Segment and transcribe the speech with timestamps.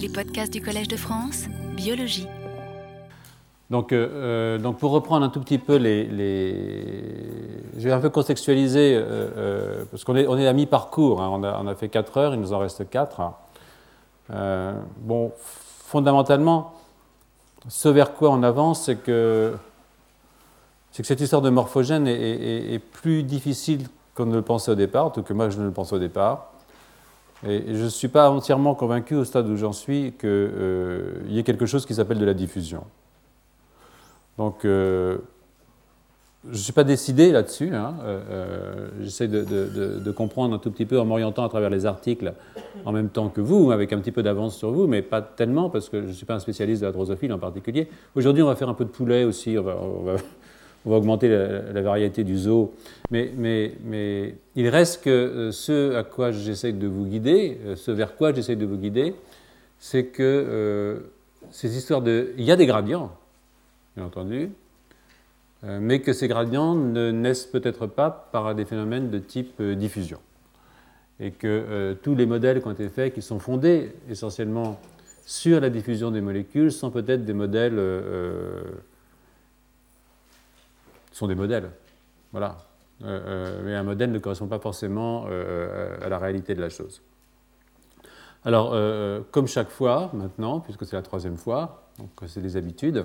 [0.00, 1.44] Les podcasts du Collège de France,
[1.76, 2.26] biologie.
[3.68, 6.08] Donc, euh, euh, donc pour reprendre un tout petit peu les...
[7.76, 11.28] Je vais un peu contextualiser, euh, parce qu'on est, on est à mi-parcours, hein.
[11.30, 13.32] on, a, on, a, fait 4 heures, il nous en reste 4.
[15.00, 16.72] bon, fondamentalement,
[17.68, 19.54] ce vers quoi on avance, c'est que,
[20.92, 25.06] c'est que cette histoire de morphogène est, plus difficile qu'on ne le pensait au départ,
[25.06, 26.49] en tout cas moi je ne le pensais au départ.
[27.46, 31.38] Et je ne suis pas entièrement convaincu au stade où j'en suis qu'il euh, y
[31.38, 32.84] ait quelque chose qui s'appelle de la diffusion.
[34.36, 35.18] Donc, euh,
[36.44, 37.74] je ne suis pas décidé là-dessus.
[37.74, 37.94] Hein.
[38.02, 42.34] Euh, j'essaie de, comprendre un tout petit peu en m'orientant à travers les articles
[42.84, 45.70] en même temps que vous, avec un petit peu d'avance sur vous, mais pas tellement
[45.70, 47.88] parce que je ne suis pas un spécialiste de la drosophile en particulier.
[48.16, 49.56] Aujourd'hui, on va faire un peu de poulet aussi.
[50.86, 52.72] On va augmenter la, variété du zoo.
[53.10, 53.32] Mais,
[54.56, 58.32] il reste que euh, ce à quoi j'essaie de vous guider, euh, ce vers quoi
[58.32, 59.14] j'essaie de vous guider,
[59.78, 61.00] c'est que euh,
[61.50, 62.32] ces histoires de...
[62.38, 63.12] Il y a des gradients,
[63.96, 64.50] bien entendu,
[65.62, 70.18] mais que ces gradients ne naissent peut-être pas par des phénomènes de type diffusion.
[71.18, 74.80] Et que tous les modèles qui ont été faits, qui sont fondés essentiellement
[75.26, 77.78] sur la diffusion des molécules, sont peut-être des modèles
[81.10, 81.70] sont des modèles.
[82.32, 82.56] Voilà.
[83.02, 86.68] Euh, euh, mais un modèle ne correspond pas forcément euh, à la réalité de la
[86.68, 87.02] chose.
[88.42, 88.74] Alors,
[89.32, 93.04] comme chaque fois maintenant, puisque c'est la troisième fois, donc c'est des habitudes,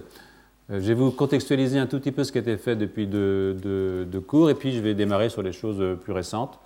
[0.69, 4.23] je vais vous contextualiser un tout petit peu ce qui a été fait depuis deux,
[4.25, 6.57] cours, et puis je vais démarrer sur les choses plus récentes,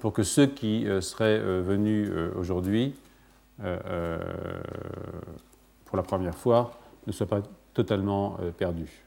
[0.00, 2.96] pour que ceux qui seraient venus aujourd'hui
[5.84, 6.72] pour la première fois
[7.06, 7.42] ne soient pas
[7.74, 9.03] totalement perdus.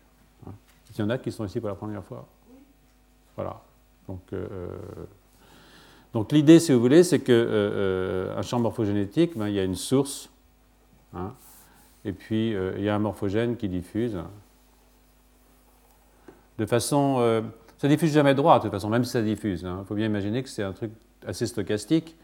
[0.89, 2.27] Il y en a qui sont ici pour la première fois.
[3.35, 3.61] Voilà.
[4.07, 4.75] Donc, euh, euh,
[6.13, 9.75] donc l'idée, si vous voulez, c'est qu'un euh, champ morphogénétique, ben, il y a une
[9.75, 10.29] source,
[11.13, 11.33] hein,
[12.05, 14.17] et puis il y a un morphogène qui diffuse.
[16.57, 17.43] De façon.
[17.77, 19.61] ça diffuse jamais droit, de toute façon, même si ça diffuse.
[19.61, 19.83] Il hein.
[19.87, 20.91] faut bien imaginer que c'est un truc
[21.25, 22.15] assez stochastique.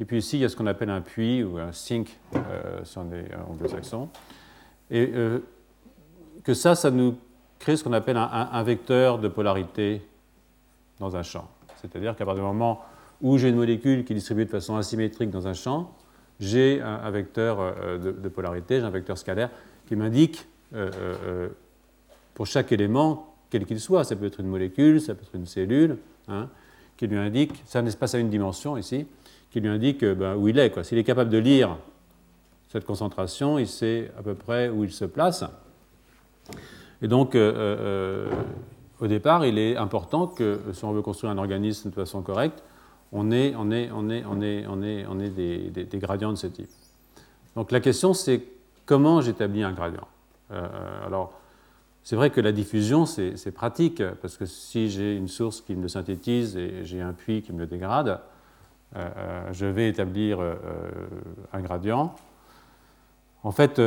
[0.00, 2.18] Et puis ici, il y a ce qu'on appelle un puits ou un sink
[2.84, 4.08] sur les anglo-saxons.
[4.90, 5.12] Et
[6.44, 7.16] que ça, ça nous
[7.58, 10.02] créer ce qu'on appelle un, vecteur de polarité
[11.00, 11.48] dans un champ.
[11.76, 12.82] C'est-à-dire qu'à partir du moment
[13.20, 15.92] où j'ai une molécule qui est distribuée de façon asymétrique dans un champ,
[16.40, 19.50] j'ai un, vecteur euh, de, polarité, j'ai un vecteur scalaire
[19.86, 20.90] qui m'indique euh,
[21.26, 21.48] euh,
[22.34, 25.46] pour chaque élément, quel qu'il soit, ça peut être une molécule, ça peut être une
[25.46, 25.98] cellule,
[26.28, 26.48] hein,
[26.96, 29.06] qui lui indique, c'est un espace à une dimension ici,
[29.50, 30.82] qui lui indique ben, où il est.
[30.84, 31.76] S'il est capable de lire
[32.68, 35.44] cette concentration, il sait à peu près où il se place.
[37.02, 38.30] Et donc, euh, euh,
[39.00, 42.62] au départ, il est important que si on veut construire un organisme de façon correcte,
[43.12, 46.32] on ait, on ait, on ait, on ait, on ait, on ait des, des, gradients
[46.32, 46.68] de ce type.
[47.54, 48.42] Donc la question, c'est
[48.84, 50.08] comment j'établis un gradient?
[50.50, 51.32] Euh, Alors,
[52.02, 55.82] c'est vrai que la diffusion, c'est pratique, parce que si j'ai une source qui me
[55.82, 58.20] le synthétise et j'ai un puits qui me le dégrade,
[58.94, 60.40] je vais établir
[61.52, 62.14] un gradient.
[63.42, 63.78] En fait,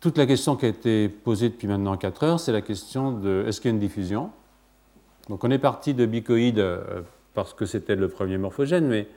[0.00, 3.44] toute la question qui a été posée depuis maintenant 4 heures, c'est la question de
[3.46, 4.30] est-ce qu'il y a une diffusion?
[5.28, 7.02] Donc on est parti de bicoïdes euh,
[7.34, 9.08] parce que c'était le premier morphogène, mais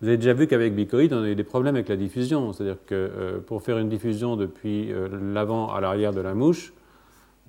[0.00, 2.52] vous avez déjà vu qu'avec bicoïdes, on a eu des problèmes avec la diffusion.
[2.52, 6.72] C'est-à-dire que euh, pour faire une diffusion depuis euh, l'avant à l'arrière de la mouche,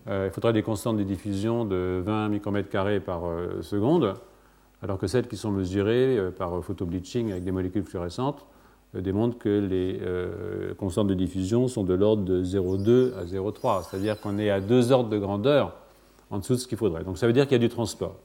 [0.10, 3.24] il faudrait des constantes de diffusion de 20 micromètres carrés par
[3.60, 4.14] seconde,
[4.82, 8.46] alors que celles qui sont mesurées par photobleaching avec des molécules fluorescentes
[9.02, 14.19] démontre que les euh, constantes de diffusion sont de l'ordre de 0,2 à 0,3, c'est-à-dire
[14.19, 15.75] qu'on est à deux ordres de grandeur
[16.30, 17.03] en dessous de ce qu'il faudrait.
[17.03, 18.16] Donc ça veut dire qu'il y a du transport.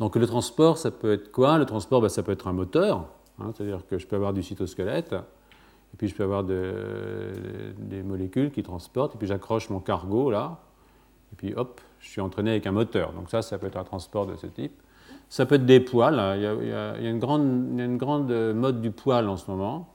[0.00, 1.58] Donc le transport, ça peut être quoi?
[1.58, 3.06] Le transport, ben, ça peut être un moteur,
[3.38, 8.50] hein, c'est-à-dire que je peux avoir du cytosquelette, et puis je peux avoir des molécules
[8.50, 10.58] qui transportent, et puis j'accroche mon cargo là,
[11.32, 13.12] et puis hop, je suis entraîné avec un moteur.
[13.12, 14.81] Donc ça, ça peut être un transport de ce type.
[15.32, 16.18] Ça peut être des poils.
[16.18, 16.36] Hein.
[16.36, 19.88] Il y a, une, grande, mode du poil en ce moment.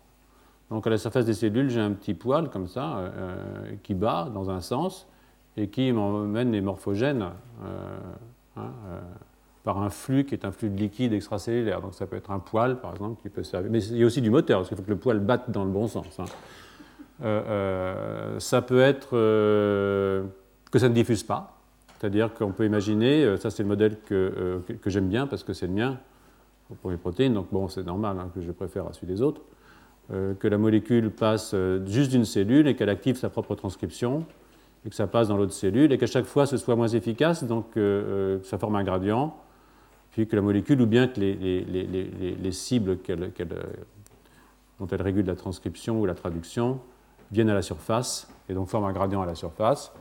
[0.72, 3.94] Donc à la surface des cellules, j'ai un petit poil comme ça euh, euh, qui
[3.94, 5.08] bat dans un sens
[5.56, 7.22] et qui m'emmène les morphogènes
[7.64, 7.98] euh,
[8.56, 8.72] hein,
[9.64, 11.82] par un flux qui est un flux de liquide extracellulaire.
[11.82, 13.70] Donc ça peut être un poil, par exemple, qui peut servir.
[13.70, 15.66] Mais il y a aussi du moteur, parce qu'il faut que le poil batte dans
[15.66, 16.20] le bon sens.
[16.20, 16.26] Hein.
[18.40, 21.57] ça peut être que ça ne diffuse pas.
[22.00, 25.54] C'est-à-dire qu'on peut imaginer, euh, ça c'est le modèle euh, que, j'aime bien parce que
[25.54, 25.98] c'est le mien
[26.82, 29.42] pour les protéines, donc bon, c'est normal hein, que je préfère à celui des autres,
[30.12, 31.56] euh, que la molécule passe
[31.86, 34.26] juste d'une cellule et qu'elle active sa propre transcription,
[34.86, 37.44] et que ça passe dans l'autre cellule, et qu'à chaque fois ce soit moins efficace,
[37.44, 39.36] donc que ça forme un gradient,
[40.12, 42.98] puis que la molécule, ou bien que les, les, les, les cibles
[44.80, 46.80] dont elles régulent la transcription ou la traduction,
[47.32, 49.92] viennent à la surface et donc forment un gradient à la surface.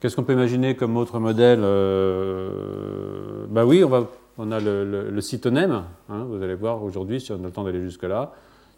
[0.00, 4.06] Qu'est-ce qu'on peut imaginer comme autre modèle euh, Bah oui, on, va,
[4.38, 7.64] on a le, le, cytonème, hein, vous allez voir aujourd'hui si on a le temps
[7.64, 8.32] d'aller jusque-là.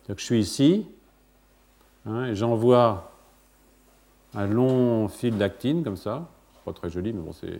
[0.08, 0.86] je suis ici,
[2.06, 3.12] hein, et j'envoie
[4.34, 6.28] un long fil d'actine comme ça.
[6.64, 7.58] Pas très joli, mais bon, c'est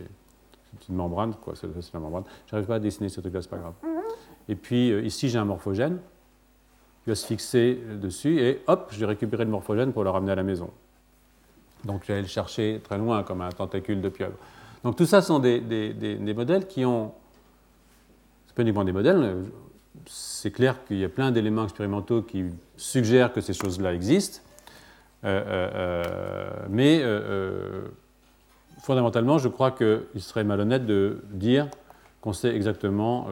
[0.89, 1.53] une membrane, quoi.
[1.55, 2.23] C'est la membrane.
[2.49, 3.73] J'arrive pas à dessiner ce truc-là, c'est pas grave.
[4.49, 5.99] Et puis euh, ici, j'ai un morphogène
[7.03, 10.31] qui va se fixer dessus, et hop, je vais récupérer le morphogène pour le ramener
[10.31, 10.69] à la maison.
[11.83, 14.37] Donc je vais le chercher très loin, comme un tentacule de pieuvre.
[14.83, 17.13] Donc tout ça sont des, des, modèles qui ont.
[18.47, 19.43] C'est pas uniquement des modèles,
[20.05, 22.45] c'est clair qu'il y a plein d'éléments expérimentaux qui
[22.75, 24.41] suggèrent que ces choses-là existent.
[25.23, 27.03] Euh, euh, euh, mais
[28.81, 31.67] fondamentalement, je crois qu'il serait malhonnête de dire
[32.21, 33.27] qu'on sait exactement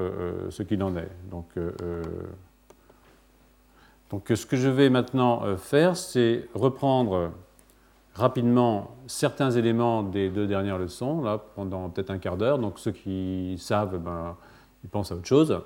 [0.50, 1.10] ce qu'il en est.
[1.30, 1.48] Donc,
[4.10, 7.32] donc, ce que je vais maintenant faire, c'est reprendre
[8.16, 12.58] rapidement certains éléments des deux dernières leçons, là, pendant peut-être un quart d'heure.
[12.58, 14.36] Donc, ceux qui savent, ben,
[14.84, 15.62] ils pensent à autre chose.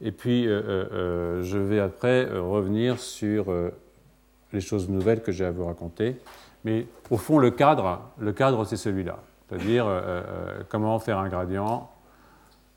[0.00, 3.46] Et puis, je vais après revenir sur
[4.52, 6.16] les choses nouvelles que j'ai à vous raconter.
[6.64, 9.18] Mais au fond, le cadre, le cadre c'est celui-là.
[9.48, 11.90] C'est-à-dire euh, euh, comment faire un gradient.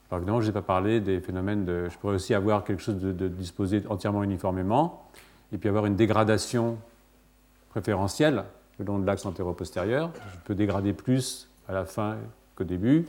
[0.10, 1.88] Par exemple, je n'ai pas parlé des phénomènes de.
[1.90, 5.10] Je pourrais aussi avoir quelque chose de, disposé entièrement uniformément,
[5.52, 6.78] et puis avoir une dégradation
[7.70, 8.44] préférentielle
[8.80, 10.12] le long de l'axe antéro-postérieur.
[10.34, 12.18] Je peux dégrader plus à la fin
[12.56, 13.06] qu'au début.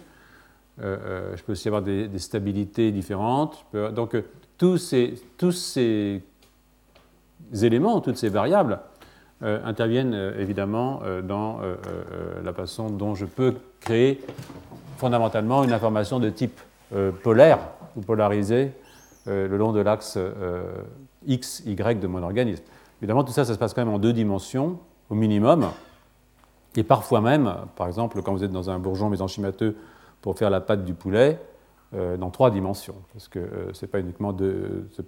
[0.82, 3.64] Euh, je peux aussi avoir des, stabilités différentes.
[3.72, 4.16] donc,
[4.58, 6.22] tous ces, tous ces
[7.52, 8.80] éléments, toutes ces variables,
[9.42, 11.60] euh, interviennent euh, évidemment euh, dans
[12.42, 14.18] la façon dont je peux créer
[14.96, 16.58] fondamentalement une information de type
[17.22, 17.58] polaire
[17.96, 18.72] ou polarisée
[19.26, 20.18] le long de l'axe
[21.26, 22.62] x, y de mon organisme.
[23.02, 24.78] Évidemment, tout ça, ça se passe quand même en deux dimensions
[25.10, 25.70] au minimum,
[26.76, 29.76] et parfois même, par exemple, quand vous êtes dans un bourgeon mésenchymateux
[30.20, 31.40] pour faire la pâte du poulet,
[31.94, 34.00] euh, dans trois dimensions, parce que euh, ce n'est pas,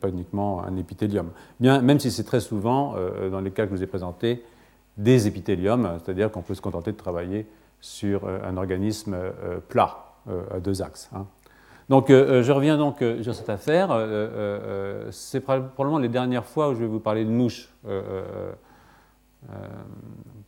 [0.01, 1.31] pas uniquement un épithélium.
[1.59, 4.45] Bien, même si c'est très souvent, euh, dans les cas que je vous ai présentés,
[4.97, 7.47] des épithéliums, c'est-à-dire qu'on peut se contenter de travailler
[7.81, 9.17] sur un organisme
[9.69, 10.15] plat,
[10.53, 11.09] à deux axes.
[11.15, 11.27] Hein.
[11.89, 13.91] Donc, je reviens donc sur cette affaire.
[15.13, 17.73] c'est probablement les dernières fois où je vais vous parler de mouches.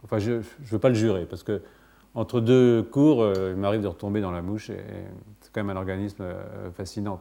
[0.05, 1.63] Enfin, je ne veux pas le jurer, parce que
[2.15, 4.85] entre deux cours, il m'arrive de retomber dans la mouche et,
[5.51, 7.21] c'est quand même un organisme euh, fascinant.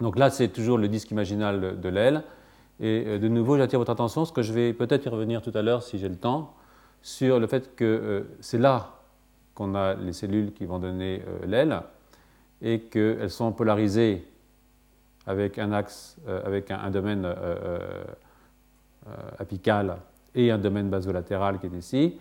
[0.00, 2.24] Donc là, c'est toujours le disque imaginal de l'aile.
[2.80, 5.52] Et euh, de nouveau, j'attire votre attention, ce que je vais peut-être y revenir tout
[5.54, 6.54] à l'heure si j'ai le temps,
[7.02, 8.96] sur le fait que euh, c'est là
[9.54, 11.82] qu'on a les cellules qui vont donner l'aile
[12.62, 14.26] et qu'elles sont polarisées
[15.26, 17.28] avec un axe, avec un, domaine
[19.38, 19.98] apical
[20.34, 22.14] et un domaine basolatéral qui est ici,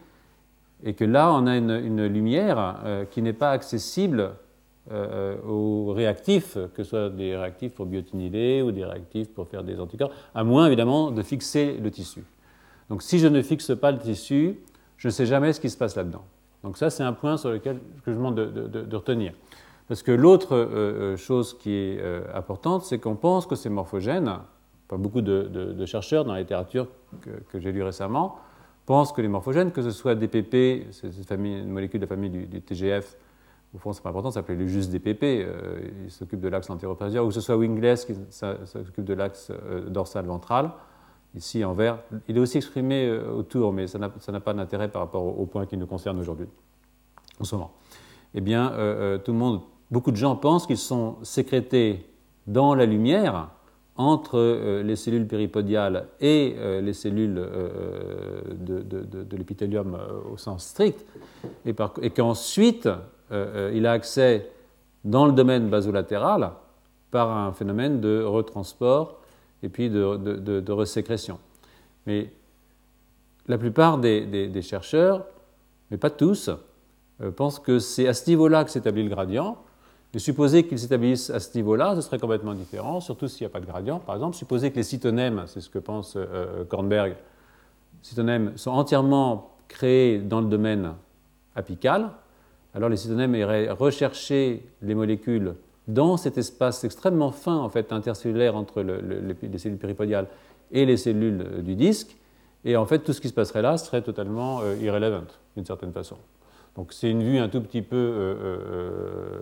[0.83, 2.77] et que là, on a une, lumière
[3.11, 4.31] qui n'est pas accessible
[4.91, 9.63] euh, aux réactifs, que ce soit des réactifs pour biotinylés ou des réactifs pour faire
[9.63, 12.23] des anticorps, à moins évidemment de fixer le tissu.
[12.89, 14.57] Donc si je ne fixe pas le tissu,
[14.97, 16.23] je ne sais jamais ce qui se passe là-dedans.
[16.63, 17.77] Donc ça, c'est un point sur lequel
[18.07, 19.33] je demande de, retenir.
[19.87, 22.01] Parce que l'autre euh, euh, chose qui est
[22.33, 24.39] importante, c'est qu'on pense que ces morphogènes,
[24.97, 26.87] beaucoup de, chercheurs dans la littérature
[27.21, 28.37] que, j'ai lu récemment,
[28.85, 32.29] pensent que les morphogènes, que ce soit DPP, cette famille, une molécule de la famille
[32.29, 33.15] du TGF,
[33.75, 37.23] au fond, c'est pas important, ça s'appelait juste DPP, euh, il s'occupe de l'axe antéroposterieur,
[37.23, 40.71] ou que ce soit Wingless qui s'occupe de l'axe euh, dorsal ventral,
[41.35, 41.99] ici en vert.
[42.27, 45.67] Il est aussi exprimé euh, autour, mais ça n'a pas d'intérêt par rapport au, point
[45.67, 46.47] qui nous concerne aujourd'hui,
[47.39, 47.71] en ce moment.
[48.33, 48.69] Eh bien,
[49.23, 52.05] tout le monde, beaucoup de gens pensent qu'ils sont sécrétés
[52.45, 53.49] dans la lumière
[53.99, 59.97] entre les cellules péripodiales et les cellules de, de l'épithélium
[60.31, 61.05] au sens strict,
[61.65, 62.87] et, qu'ensuite,
[63.31, 64.49] euh, euh, il a accès
[65.03, 66.51] dans le domaine basolatéral
[67.11, 69.19] par un phénomène de retransport
[69.63, 71.39] et puis de, resécrétion.
[72.05, 72.31] Mais
[73.47, 75.25] la plupart des, chercheurs,
[75.91, 76.49] mais pas tous,
[77.21, 79.57] euh, pensent que c'est à ce niveau-là que s'établit le gradient.
[80.13, 83.53] Mais supposer qu'ils s'établissent à ce niveau-là, ce serait complètement différent, surtout s'il n'y a
[83.53, 83.99] pas de gradient.
[83.99, 86.17] Par exemple, supposer que les cytonèmes, c'est ce que pense
[86.67, 87.15] Kornberg,
[88.01, 90.93] cytonèmes sont entièrement créés dans le domaine
[91.55, 92.09] apical,
[92.73, 95.53] alors les cytonèmes iraient rechercher les molécules
[95.87, 100.27] dans cet espace extrêmement fin, en fait, intercellulaire entre les cellules péripodiales
[100.71, 102.15] et les cellules euh, du disque,
[102.65, 105.23] et en fait, tout ce qui se passerait là serait totalement euh, irrelevant,
[105.55, 106.17] d'une certaine façon.
[106.75, 109.39] Donc c'est une vue un tout petit peu euh,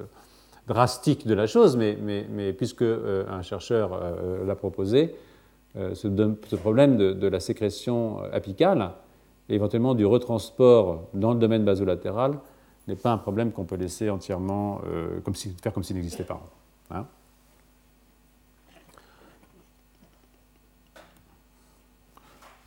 [0.67, 3.99] drastique de la chose, mais, mais, puisque un chercheur
[4.45, 5.15] l'a proposé,
[5.75, 8.91] ce, problème de, la sécrétion apicale
[9.47, 12.37] éventuellement du retransport dans le domaine basolatéral
[12.87, 14.81] n'est pas un problème qu'on peut laisser entièrement,
[15.61, 16.41] faire comme s'il n'existait pas.
[16.91, 17.05] Hein.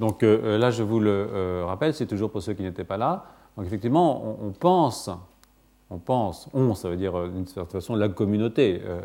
[0.01, 3.27] Donc là, je vous le rappelle, c'est toujours pour ceux qui n'étaient pas là.
[3.57, 5.11] Donc effectivement, on, pense,
[5.91, 9.01] on pense, on, ça veut dire euh, d'une certaine façon la communauté, euh,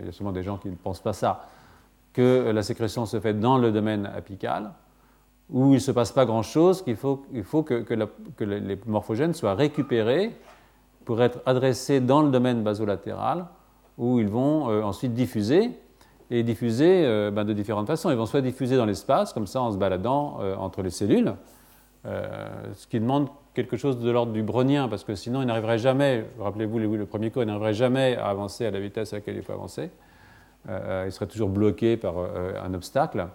[0.00, 1.46] il y a souvent des gens qui ne pensent pas ça,
[2.14, 4.72] que la sécrétion se fait dans le domaine apical,
[5.50, 7.84] où il ne se passe pas grand-chose, qu'il faut, il faut que,
[8.40, 10.34] les morphogènes soient récupérés
[11.04, 13.46] pour être adressés dans le domaine basolatéral,
[13.98, 15.70] où ils vont euh, ensuite diffuser,
[16.30, 18.10] et diffuser ben, de différentes façons.
[18.10, 21.32] Ils vont soit diffuser dans l'espace, comme ça en se baladant entre les cellules,
[22.04, 26.24] ce qui demande quelque chose de l'ordre du brownien, parce que sinon il n'arriverait jamais,
[26.38, 29.42] rappelez-vous le premier cours, il n'arriverait jamais à avancer à la vitesse à laquelle il
[29.42, 29.90] faut avancer.
[30.68, 33.26] Euh, il serait toujours bloqué par euh, un obstacle.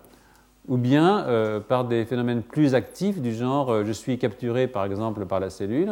[0.69, 5.25] Ou bien euh, par des phénomènes plus actifs du genre je suis capturé par exemple
[5.25, 5.91] par la cellule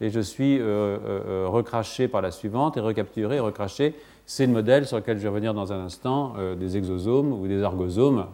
[0.00, 3.94] et je suis recraché par la suivante et recapturé recraché.
[4.26, 7.62] C'est le modèle sur lequel je vais revenir dans un instant des exosomes ou des
[7.62, 8.26] argosomes.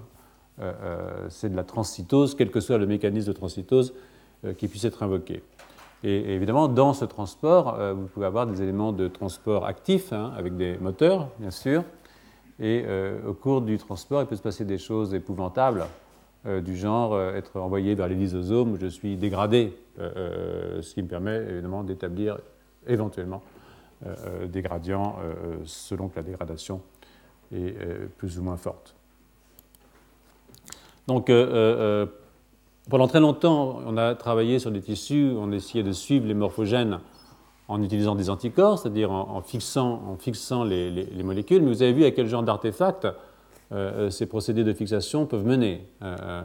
[1.29, 4.10] c'est de la transcytose, quel que soit le mécanisme de transcytose, euh,
[4.57, 5.43] qui puisse être invoqué.
[6.03, 10.33] Et, évidemment, dans ce transport, euh, vous pouvez avoir des éléments de transport actifs, hein,
[10.37, 11.85] avec des moteurs, bien sûr.
[12.59, 15.85] Et euh, au cours du transport, il peut se passer des choses épouvantables,
[16.65, 21.37] du genre être envoyé vers les lysosomes où je suis dégradé, ce qui me permet
[21.37, 22.39] évidemment d'établir
[22.87, 23.43] éventuellement
[24.47, 25.17] des gradients
[25.65, 26.81] selon que la dégradation
[27.55, 27.75] est
[28.17, 28.95] plus ou moins forte.
[31.07, 31.31] Donc,
[32.91, 36.99] pendant très longtemps, on a travaillé sur des tissus, on essayait de suivre les morphogènes
[37.69, 42.05] en utilisant des anticorps, c'est-à-dire en, fixant, en fixant les, molécules, mais vous avez vu
[42.05, 43.07] à quel genre d'artefacts
[43.73, 45.87] euh, ces procédés de fixation peuvent mener.
[46.03, 46.43] Euh,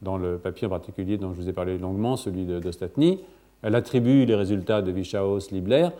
[0.00, 3.20] dans le papier en particulier dont je vous ai parlé longuement, celui de, Statny,
[3.62, 5.90] elle attribue les résultats de Vichaos-Libler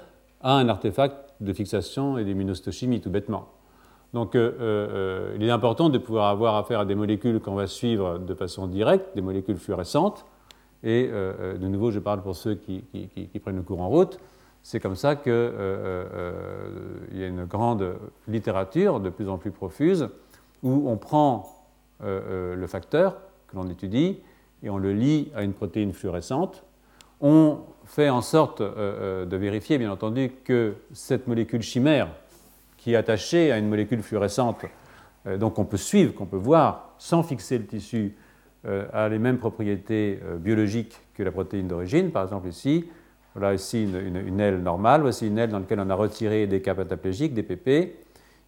[0.40, 3.48] à un artefact de fixation et d'immunostochimie, tout bêtement.
[4.12, 7.66] Donc euh, euh, il est important de pouvoir avoir affaire à des molécules qu'on va
[7.66, 10.26] suivre de façon directe, des molécules fluorescentes.
[10.84, 12.84] Et euh, de nouveau, je parle pour ceux qui,
[13.42, 14.18] prennent le cours en route.
[14.62, 17.94] C'est comme ça qu'il y a une grande
[18.28, 20.08] littérature de plus en plus profuse
[20.62, 21.66] où on prend
[22.00, 23.16] le facteur
[23.48, 24.20] que l'on étudie
[24.62, 26.62] et on le lie à une protéine fluorescente.
[27.20, 32.08] On fait en sorte de vérifier, bien entendu, que cette molécule chimère
[32.82, 34.64] qui est attaché à une molécule fluorescente,
[35.28, 38.16] euh, donc on peut suivre, qu'on peut voir sans fixer le tissu,
[38.66, 42.10] euh, a les mêmes propriétés euh, biologiques que la protéine d'origine.
[42.10, 42.86] Par exemple ici,
[43.36, 46.74] voilà ici une, aile normale, voici une aile dans laquelle on a retiré des cas
[46.74, 47.94] pataplégiques, des PP.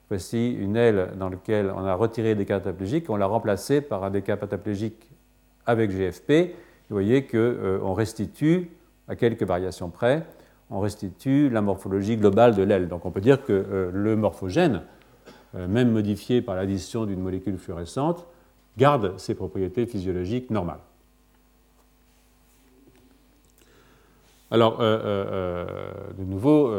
[0.09, 4.03] Voici une aile dans laquelle on a retiré des cas pataplégiques, on l'a remplacé par
[4.03, 5.11] un déca pataplégique
[5.65, 6.55] avec GFP.
[6.91, 8.69] Vous voyez qu'on restitue,
[9.07, 10.25] à quelques variations près,
[10.75, 12.89] on restitue la morphologie globale de l'aile.
[12.89, 14.83] Donc on peut dire que euh, le morphogène,
[15.55, 18.27] euh, même modifié par l'addition d'une molécule fluorescente,
[18.77, 20.81] garde ses propriétés physiologiques normales.
[24.51, 25.65] Alors, euh,
[26.17, 26.73] de nouveau,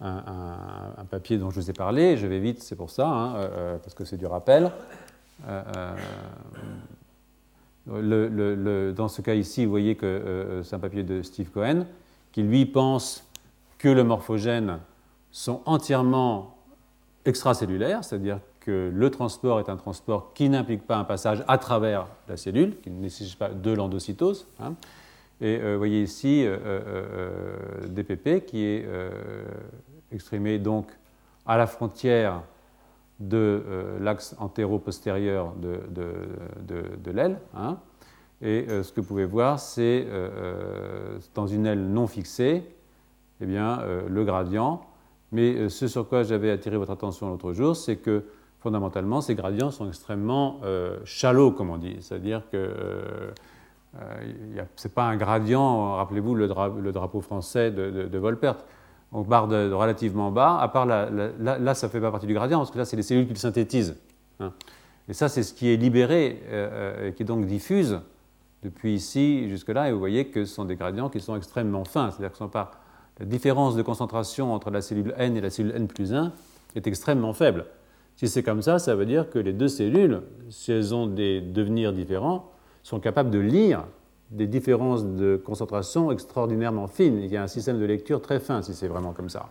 [0.00, 3.48] un, papier dont je vous ai parlé, je vais vite, c'est pour ça, hein,
[3.82, 4.70] parce que c'est du rappel
[7.86, 11.86] dans ce cas ici, vous voyez que euh, c'est un papier de Steve Cohen,
[12.32, 13.26] qui lui pense
[13.78, 14.78] que les morphogènes
[15.30, 16.56] sont entièrement
[17.24, 22.06] extracellulaires, c'est-à-dire que le transport est un transport qui n'implique pas un passage à travers
[22.28, 24.46] la cellule, qui ne nécessite pas de l'endocytose.
[24.60, 24.74] Hein.
[25.40, 28.86] Et euh, vous voyez ici euh, DPP qui est
[30.12, 30.86] exprimé donc
[31.46, 32.42] à la frontière
[33.20, 37.38] de euh, l'axe antéro-postérieur de, de, l'aile.
[37.54, 37.78] Hein.
[38.40, 42.62] Et euh, ce que vous pouvez voir, c'est euh, dans une aile non fixée,
[43.42, 44.82] eh bien, le gradient.
[45.32, 48.24] Mais ce sur quoi j'avais attiré votre attention l'autre jour, c'est que
[48.58, 50.60] fondamentalement, ces gradients sont extrêmement
[51.04, 51.96] chalots, comme on dit.
[52.00, 53.32] C'est-à-dire que
[53.94, 56.48] ce n'est pas un gradient, rappelez-vous le,
[56.92, 58.56] drapeau français de, de Volpert
[59.12, 62.34] on part de, relativement bas, à part là, là, ça ne fait pas partie du
[62.34, 63.96] gradient, parce que là, c'est les cellules qui le synthétisent.
[64.38, 64.52] Hein.
[65.08, 68.00] Et ça, c'est ce qui est libéré euh, et qui donc diffuse
[68.62, 72.10] depuis ici jusque-là, et vous voyez que ce sont des gradients qui sont extrêmement fins,
[72.10, 72.72] c'est-à-dire que pas,
[73.18, 76.32] la différence de concentration entre la cellule N et la cellule N plus 1
[76.74, 77.66] est extrêmement faible.
[78.16, 81.40] Si c'est comme ça, ça veut dire que les deux cellules, si elles ont des
[81.40, 82.50] devenirs différents,
[82.82, 83.84] sont capables de lire
[84.30, 87.18] des différences de concentration extraordinairement fines.
[87.18, 89.50] Il y a un système de lecture très fin si c'est vraiment comme ça.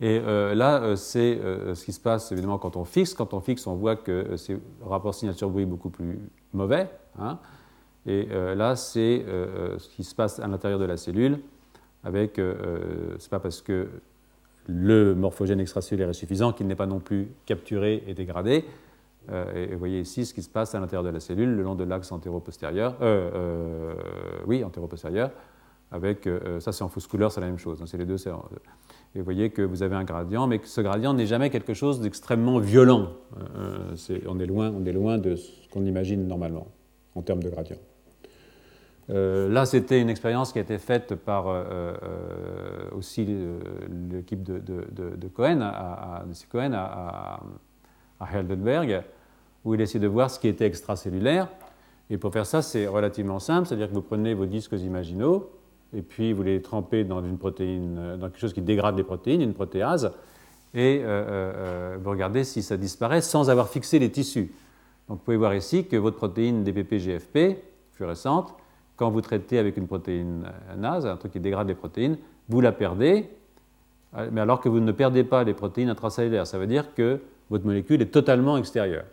[0.00, 1.38] Et là, c'est
[1.74, 3.14] ce qui se passe évidemment quand on fixe.
[3.14, 6.18] Quand on fixe, on voit que c'est rapport signature-bruit beaucoup plus
[6.52, 6.90] mauvais.
[7.18, 7.38] Hein.
[8.04, 11.40] Et là, c'est ce qui se passe à l'intérieur de la cellule
[12.02, 12.40] avec,
[13.18, 13.88] c'est pas parce que
[14.66, 18.68] le morphogène extracellulaire est suffisant qu'il n'est pas non plus capturé et dégradé, euh,
[19.30, 21.74] et vous voyez ici ce qui se passe à l'intérieur de la cellule, le long
[21.74, 23.94] de l'axe antéro-postérieur, euh, euh,
[24.46, 25.30] oui, antéro-postérieur,
[25.90, 26.28] avec,
[26.58, 28.16] ça c'est en fausse couleur, c'est la même chose, hein, c'est les deux.
[28.26, 31.72] Et vous voyez que vous avez un gradient, mais que ce gradient n'est jamais quelque
[31.72, 33.10] chose d'extrêmement violent.
[34.26, 36.66] on, est loin, on est loin de ce qu'on imagine normalement
[37.14, 37.78] en termes de gradient.
[39.08, 41.46] là, c'était une expérience qui a été faite par
[42.92, 43.24] aussi
[44.10, 47.40] l'équipe de, de, Cohen, à, Cohen à,
[48.20, 49.02] à Heidelberg,
[49.64, 51.48] où il essaie de voir ce qui était extracellulaire.
[52.10, 55.50] Et pour faire ça, c'est relativement simple, c'est-à-dire que vous prenez vos disques imaginaux,
[55.94, 59.40] et puis vous les trempez dans une protéine, dans quelque chose qui dégrade les protéines,
[59.40, 60.12] une protéase,
[60.74, 64.52] et euh, euh, euh, vous regardez si ça disparaît sans avoir fixé les tissus.
[65.08, 68.54] Donc vous pouvez voir ici que votre protéine DPP-GFP, fluorescente,
[68.96, 70.44] quand vous traitez avec une protéine
[70.76, 72.18] NAS, un truc qui dégrade les protéines,
[72.48, 73.28] vous la perdez,
[74.30, 76.46] mais alors que vous ne perdez pas les protéines intracellulaires.
[76.46, 79.04] Ça veut dire que votre molécule est totalement extérieure.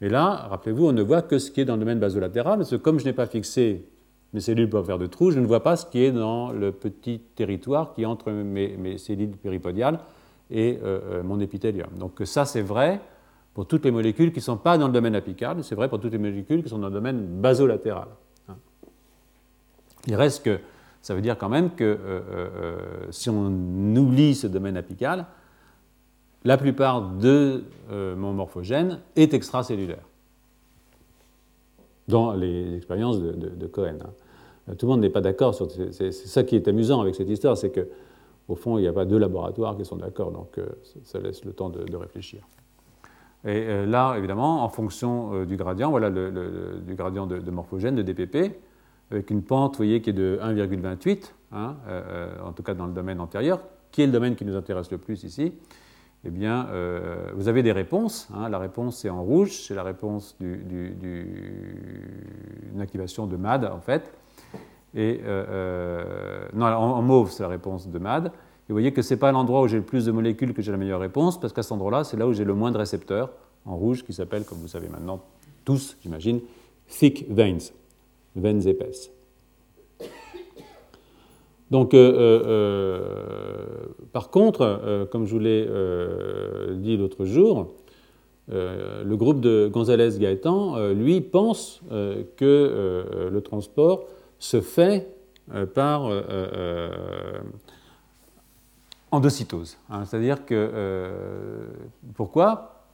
[0.00, 2.70] Mais là, rappelez-vous, on ne voit que ce qui est dans le domaine basolatéral, parce
[2.70, 3.84] que comme je n'ai pas fixé
[4.32, 6.72] mes cellules pour faire de trous, je ne vois pas ce qui est dans le
[6.72, 10.00] petit territoire qui est entre mes, cellules péripodiales
[10.50, 11.88] et euh, euh, mon épithélium.
[11.98, 13.00] Donc ça, c'est vrai
[13.54, 16.00] pour toutes les molécules qui ne sont pas dans le domaine apical, c'est vrai pour
[16.00, 18.08] toutes les molécules qui sont dans le domaine basolatéral.
[20.06, 20.58] Il reste que,
[21.00, 22.76] ça veut dire quand même que euh,
[23.10, 23.46] si on
[23.94, 25.26] oublie ce domaine apical,
[26.44, 30.04] la plupart de euh, mon morphogène est extracellulaire,
[32.06, 33.96] dans les expériences de, Cohen.
[34.02, 34.10] Hein.
[34.68, 35.70] Euh, tout le monde n'est pas d'accord sur.
[35.70, 37.88] C'est ça qui est amusant avec cette histoire, c'est que
[38.48, 40.66] au fond, il n'y a pas deux laboratoires qui sont d'accord, donc euh,
[41.02, 42.40] ça laisse le temps de, réfléchir.
[43.46, 48.56] Et là, évidemment, en fonction du gradient, voilà le, du gradient de, morphogène, de DPP,
[49.10, 51.76] avec une pente, vous voyez, qui est de 1,28, hein,
[52.42, 53.60] en tout cas dans le domaine antérieur,
[53.92, 55.52] qui est le domaine qui nous intéresse le plus ici
[56.26, 58.28] eh bien, euh, vous avez des réponses.
[58.34, 58.48] Hein.
[58.48, 60.90] La réponse est en rouge, c'est la réponse d'une
[62.80, 64.10] activation de MAD, en fait.
[64.94, 68.26] Et, euh, euh, non, en, mauve, c'est la réponse de MAD.
[68.26, 68.30] Et
[68.68, 70.72] vous voyez que ce n'est pas l'endroit où j'ai le plus de molécules que j'ai
[70.72, 73.30] la meilleure réponse, parce qu'à cet endroit-là, c'est là où j'ai le moins de récepteurs,
[73.66, 75.20] en rouge, qui s'appellent, comme vous savez maintenant,
[75.64, 76.40] tous, j'imagine,
[76.88, 77.58] thick veins,
[78.34, 79.10] veines épaisses.
[81.70, 85.66] Donc, euh, euh, euh, par contre, comme je vous l'ai
[86.76, 87.74] dit l'autre jour,
[88.48, 91.80] le groupe de González Gaëtan, lui, pense
[92.36, 94.04] que le transport
[94.38, 95.08] se fait
[95.74, 96.10] par
[99.10, 99.78] endocytose.
[99.90, 100.04] Hein.
[100.04, 100.70] C'est-à-dire que.
[102.14, 102.86] pourquoi?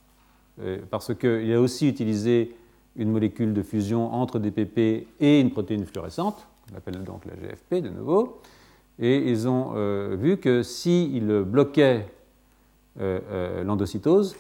[0.91, 2.55] Parce qu'il a aussi utilisé
[2.97, 7.83] une molécule de fusion entre DPP et une protéine fluorescente, on appelle donc la GFP
[7.83, 8.41] de nouveau,
[9.01, 12.07] et ils ont euh, vu que s'ils bloquaient
[13.01, 14.37] euh, euh, l'endocytose,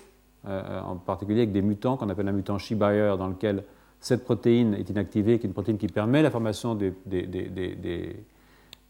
[0.47, 3.63] en particulier avec des mutants qu'on appelle un mutant She-Bayer, dans lequel
[4.01, 8.17] cette protéine est inactivée, qui est une protéine qui permet la formation des, des, des,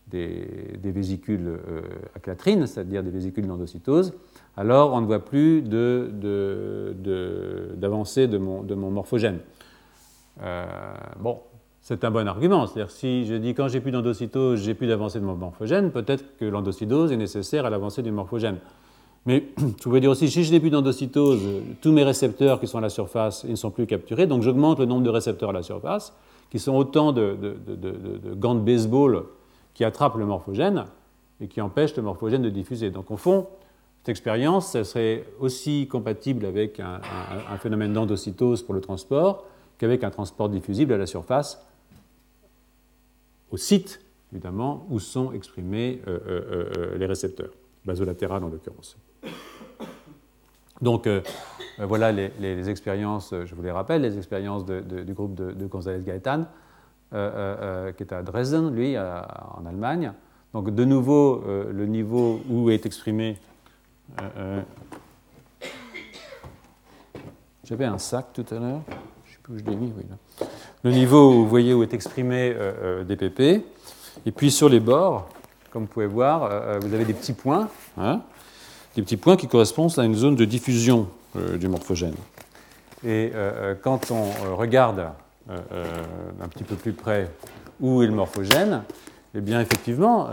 [0.06, 1.59] des vésicules
[2.14, 4.12] aclatrines, c'est-à-dire des vésicules d'endocytose,
[4.56, 5.62] alors on ne voit plus
[7.80, 9.40] d'avancée de, mon, morphogène.
[11.18, 11.40] bon,
[11.82, 12.66] c'est un bon argument.
[12.66, 16.36] C'est-à-dire si je dis quand j'ai plus d'endocytose, j'ai plus d'avancée de mon morphogène, peut-être
[16.38, 18.58] que l'endocytose est nécessaire à l'avancée du morphogène.
[19.26, 21.40] Mais je pouvais dire aussi, si je n'ai plus d'endocytose,
[21.80, 24.78] tous mes récepteurs qui sont à la surface ils ne sont plus capturés, donc j'augmente
[24.78, 26.14] le nombre de récepteurs à la surface,
[26.50, 27.36] qui sont autant de,
[28.34, 29.24] gants de baseball
[29.74, 30.84] qui attrapent le morphogène
[31.40, 32.90] et qui empêchent le morphogène de diffuser.
[32.90, 33.46] Donc au fond,
[33.98, 39.44] cette expérience, ça serait aussi compatible avec un phénomène d'endocytose pour le transport
[39.78, 41.64] qu'avec un transport diffusible à la surface
[43.50, 44.00] au site,
[44.32, 47.50] évidemment, où sont exprimés euh, euh, euh, les récepteurs,
[47.84, 48.96] basolatérales en l'occurrence.
[50.80, 51.06] Donc,
[51.78, 56.46] voilà les, expériences, je vous les rappelle, les expériences du groupe de, de González Gaetan,
[57.10, 60.14] qui est à Dresden, lui, en Allemagne.
[60.54, 63.36] Donc, de nouveau, le niveau où est exprimé.
[67.64, 68.80] J'avais un sac tout à l'heure,
[69.26, 70.46] je ne sais plus où je l'ai mis, oui, là
[70.82, 73.64] le niveau, vous voyez, où est exprimé euh, euh DPP.
[74.26, 75.28] Et puis sur les bords,
[75.70, 78.20] comme vous pouvez voir, euh, vous avez des petits points, hein,
[78.96, 81.08] des petits points qui correspondent à une zone de diffusion
[81.60, 82.16] du morphogène.
[83.06, 83.30] Et
[83.82, 85.06] quand on regarde
[85.48, 87.30] un petit peu plus près
[87.80, 88.82] où est le morphogène,
[89.36, 90.28] eh bien effectivement,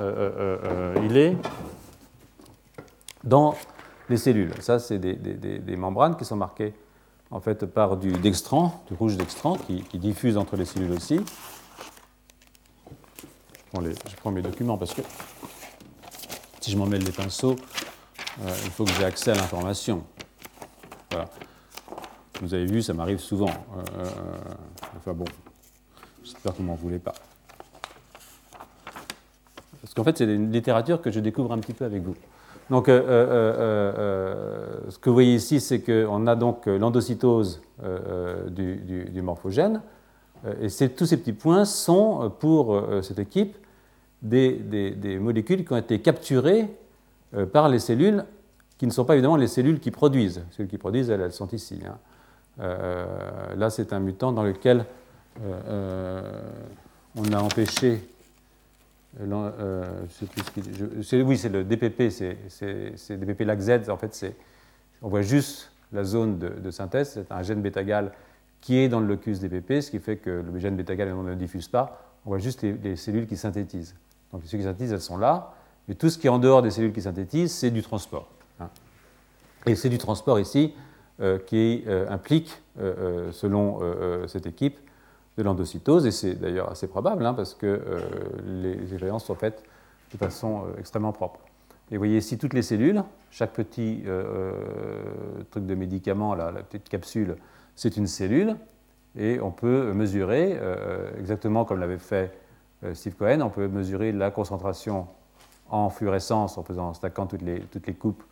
[1.03, 1.37] il est
[3.23, 3.55] dans
[4.09, 4.53] les cellules.
[4.59, 6.73] Ça, c'est des, membranes qui sont marquées
[7.31, 11.19] en fait par du dextran, du rouge dextran, qui, diffuse entre les cellules aussi.
[13.73, 15.01] Je prends, mes documents parce que
[16.61, 17.55] si je m'en mêle les pinceaux,
[18.41, 20.03] euh, il faut que j'ai accès à l'information.
[21.11, 21.29] Voilà.
[22.41, 23.49] Vous avez vu, ça m'arrive souvent.
[23.49, 24.09] Euh, euh,
[24.97, 25.25] enfin bon,
[26.23, 27.13] j'espère que vous m'en voulez pas.
[29.81, 32.15] Parce qu'en fait, c'est une littérature que je découvre un petit peu avec vous.
[32.69, 37.61] Donc, euh, euh, euh, ce que vous voyez ici, c'est qu'on a donc l'endocytose
[38.49, 39.81] du, morphogène.
[40.61, 43.55] et tous ces petits points sont, pour cette équipe,
[44.21, 46.67] des, molécules qui ont été capturées
[47.53, 48.25] par les cellules
[48.77, 50.43] qui ne sont pas évidemment les cellules qui produisent.
[50.49, 51.79] Les cellules qui produisent, elles, sont ici.
[51.85, 51.97] Hein.
[53.55, 54.85] là, c'est un mutant dans lequel
[57.15, 58.07] on a empêché
[59.19, 59.83] euh,
[61.23, 63.89] oui, c'est le DPP, c'est DPP LAC-Z.
[63.89, 64.35] En fait,
[65.01, 67.11] on voit juste la zone de, synthèse.
[67.13, 68.11] C'est un gène bêta-gal
[68.61, 71.67] qui est dans le locus DPP, ce qui fait que le gène bêta-gal ne diffuse
[71.67, 72.01] pas.
[72.25, 73.95] On voit juste les, cellules qui synthétisent.
[74.31, 75.53] Donc les cellules qui synthétisent, elles sont là.
[75.87, 78.29] Mais tout ce qui est en dehors des cellules qui synthétisent, c'est du transport.
[78.59, 78.69] Hein.
[79.65, 80.73] Et c'est du transport ici
[81.21, 82.61] euh, qui euh, implique,
[83.31, 83.79] selon
[84.27, 84.77] cette équipe,
[85.37, 87.99] de l'endocytose, et c'est d'ailleurs assez probable, hein, parce que euh,
[88.43, 89.63] les expériences sont faites
[90.11, 91.39] de façon euh, extrêmement propre.
[91.91, 94.51] Et vous voyez ici toutes les cellules, chaque petit euh,
[95.51, 97.37] truc de médicament, la petite capsule,
[97.75, 98.55] c'est une cellule,
[99.15, 100.59] et on peut mesurer,
[101.17, 102.37] exactement comme l'avait fait
[102.93, 105.07] Steve Cohen, on peut mesurer la concentration
[105.69, 108.23] en fluorescence en faisant, stackant toutes les, toutes les coupes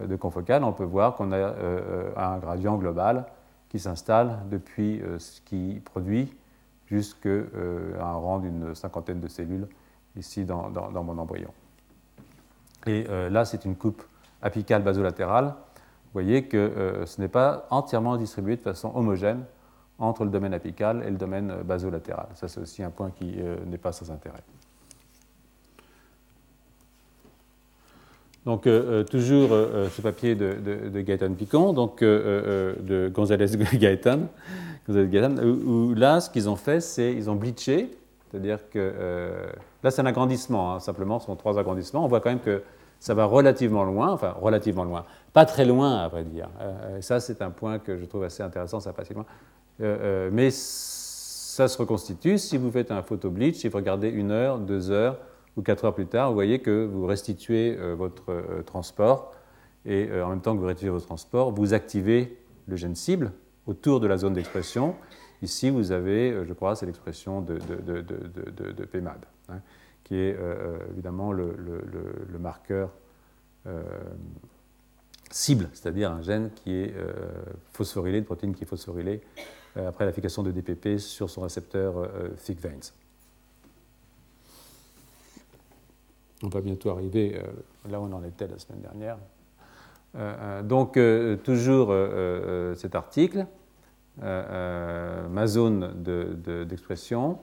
[0.00, 1.54] de confocale, on peut voir qu'on a
[2.16, 3.26] un gradient global
[3.70, 6.32] qui s'installe depuis ce qui produit
[6.90, 9.66] jusqu'à euh, un rang d'une cinquantaine de cellules
[10.16, 10.70] ici dans,
[11.04, 11.50] mon embryon.
[12.86, 14.02] Et euh, là, c'est une coupe
[14.42, 15.46] apicale basolatérale.
[15.46, 19.44] Vous voyez que euh, ce n'est pas entièrement distribué de façon homogène
[19.98, 22.26] entre le domaine apical et le domaine basolatéral.
[22.34, 24.42] Ça, c'est aussi un point qui n'est pas sans intérêt.
[28.46, 28.62] Donc,
[29.10, 34.20] toujours ce papier de, de, de Gaëtan Picon, donc de González Gaëtan,
[34.96, 37.90] où, là, ce qu'ils ont fait, c'est ils ont bleaché,
[38.30, 39.50] c'est-à-dire que euh,
[39.82, 42.04] là, c'est un agrandissement, hein, simplement, ce sont trois agrandissements.
[42.04, 42.62] On voit quand même que
[43.00, 46.48] ça va relativement loin, enfin relativement loin, pas très loin à vrai dire.
[46.60, 49.24] Euh, ça, c'est un point que je trouve assez intéressant, ça passe loin.
[49.80, 54.30] Euh, mais ça se reconstitue si vous faites un photo bleach, si vous regardez une
[54.30, 55.18] heure, deux heures
[55.56, 59.32] ou quatre heures plus tard, vous voyez que vous restituez votre transport
[59.84, 63.32] et en même temps que vous restituez votre transport, vous activez le gène cible,
[63.70, 64.96] autour de la zone d'expression.
[65.42, 68.04] Ici, vous avez, euh, je crois, c'est l'expression de, de,
[69.48, 69.60] hein,
[70.04, 71.48] qui est euh, euh, évidemment le,
[72.38, 72.90] marqueur
[75.30, 76.94] cible, c'est-à-dire un gène qui est
[77.72, 79.20] phosphorylé, une protéine qui est phosphorylée
[79.76, 82.90] après l'application de DPP sur son récepteur thick veins.
[86.42, 87.38] On va bientôt arriver
[87.88, 89.18] là où on en était la semaine dernière.
[90.64, 90.98] donc,
[91.44, 91.94] toujours
[92.74, 93.46] cet article.
[94.22, 95.94] Euh, euh, ma zone
[96.68, 97.38] d'expression.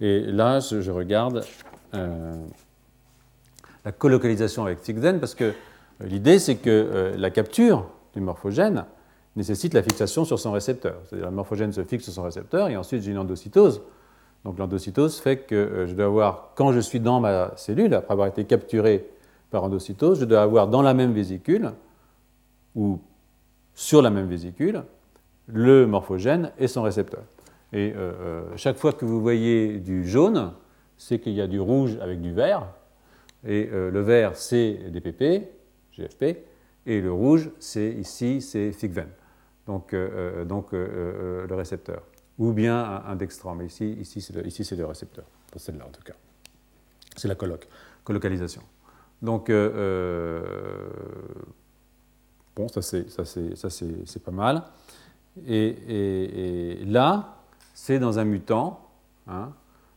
[0.00, 1.44] et là, je, regarde
[1.92, 2.34] euh,
[3.84, 5.52] la colocalisation avec Fixen parce que
[6.00, 8.86] l'idée, c'est que la capture du morphogène
[9.36, 10.94] nécessite la fixation sur son récepteur.
[11.04, 13.82] C'est-à-dire le morphogène se fixe sur son récepteur et ensuite j'ai une endocytose.
[14.46, 18.28] Donc l'endocytose fait que je dois avoir, quand je suis dans ma cellule, après avoir
[18.28, 19.06] été capturé
[19.50, 21.72] par endocytose, je dois avoir dans la même vésicule
[22.74, 22.98] ou
[23.74, 24.84] sur la même vésicule
[25.48, 27.24] le morphogène et son récepteur.
[27.72, 30.52] Et euh, euh, chaque fois que vous voyez du jaune,
[30.96, 32.66] c'est qu'il y a du rouge avec du vert.
[33.44, 35.48] Et euh, le vert, c'est DPP,
[35.92, 36.38] GFP,
[36.86, 39.08] et le rouge, c'est ici, c'est FIGVEN,
[39.66, 39.94] donc,
[40.46, 42.02] donc le récepteur.
[42.38, 44.32] Ou bien un, dextran, mais ici, ici c'est
[44.76, 46.14] le, récepteur, pour celle-là en tout cas.
[47.14, 47.34] C'est la
[48.04, 48.62] colocalisation.
[49.20, 49.50] Donc,
[52.56, 54.62] bon, ça c'est pas mal.
[55.46, 57.36] Et, là,
[57.74, 58.80] c'est dans un mutant
[59.26, 59.52] hein,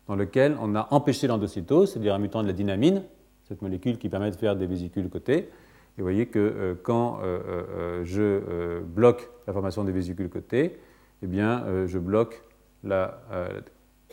[0.08, 3.04] dans lequel on a empêché l'endocytose, c'est-à-dire un mutant de la dynamine,
[3.48, 5.50] cette molécule qui permet de faire des vésicules côté.
[5.98, 10.78] Et vous voyez que euh, quand euh, euh, je bloque la formation des vésicules côté,
[11.22, 12.42] eh bien, je bloque
[12.84, 13.22] la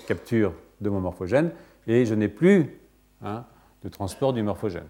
[0.07, 1.53] capture de mon morphogène
[1.87, 2.79] et je n'ai plus
[3.23, 3.47] hein,
[3.83, 4.89] de transport du morphogène.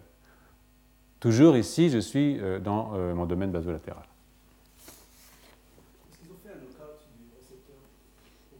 [1.21, 4.08] Toujours ici, je suis dans mon domaine basolatéral.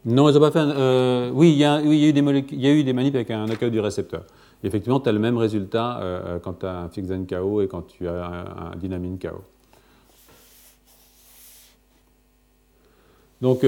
[0.05, 0.59] Non, ils n'ont pas fait.
[0.59, 4.23] Euh, oui, il y, a, eu des des manips avec un knockout du récepteur.
[4.63, 5.99] effectivement, tu as le même résultat
[6.43, 9.43] quand tu as un fixen KO et quand tu as un, dynamine KO.
[13.41, 13.65] Donc,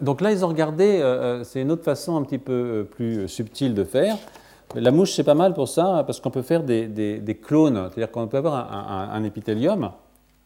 [0.00, 1.02] donc là, ils ont regardé,
[1.44, 4.16] c'est une autre façon un petit peu plus subtile de faire.
[4.76, 8.26] La mouche, c'est pas mal pour ça, parce qu'on peut faire des, clones, c'est-à-dire qu'on
[8.26, 8.72] peut avoir
[9.12, 9.90] un, épithélium,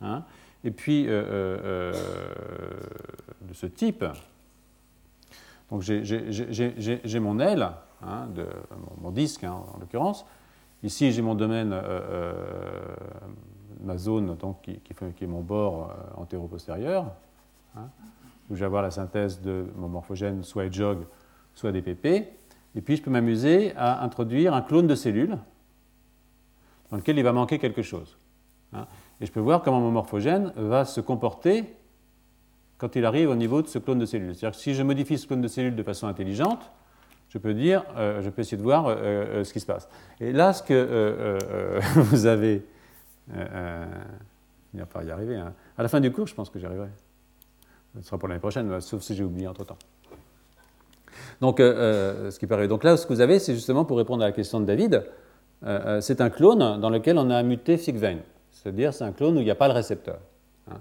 [0.02, 0.22] hein,
[0.64, 1.92] et puis euh, euh, euh,
[3.42, 4.04] de ce type.
[5.70, 7.70] Donc j'ai mon aile,
[8.02, 8.28] hein,
[9.00, 10.24] mon, disque hein, en l'occurrence.
[10.82, 11.74] Ici, j'ai mon domaine,
[13.82, 17.12] ma zone donc, qui, est mon bord antéro-postérieur,
[18.48, 21.00] où je vais avoir la synthèse de mon morphogène, soit jog,
[21.54, 22.06] soit DPP.
[22.74, 25.36] Et puis je peux m'amuser à introduire un clone de cellules
[26.90, 28.16] dans lequel il va manquer quelque chose.
[28.72, 28.86] Hein.
[29.20, 31.64] Et je peux voir comment mon morphogène va se comporter
[32.76, 34.34] quand il arrive au niveau de ce clone de cellules.
[34.34, 36.70] C'est-à-dire que si je modifie ce clone de cellules de façon intelligente,
[37.28, 39.88] je peux dire, euh, je peux essayer de voir euh, euh, ce qui se passe.
[40.20, 41.38] Et là, ce que
[41.96, 42.64] vous avez,
[43.34, 43.40] il
[44.74, 45.36] n'y a pas y arriver.
[45.36, 45.52] Hein.
[45.76, 46.88] À la fin du cours, je pense que j'y arriverai.
[47.96, 49.78] Ce sera pour l'année prochaine, sauf si j'ai oublié entre-temps.
[51.40, 52.68] Donc, euh, euh, ce qui paraît.
[52.68, 55.04] Donc là, ce que vous avez, c'est justement pour répondre à la question de David,
[56.00, 58.18] c'est un clone dans lequel on a muté Figvein.
[58.62, 60.18] C'est-à-dire, c'est un clone où il n'y a pas le récepteur.
[60.70, 60.76] Hein.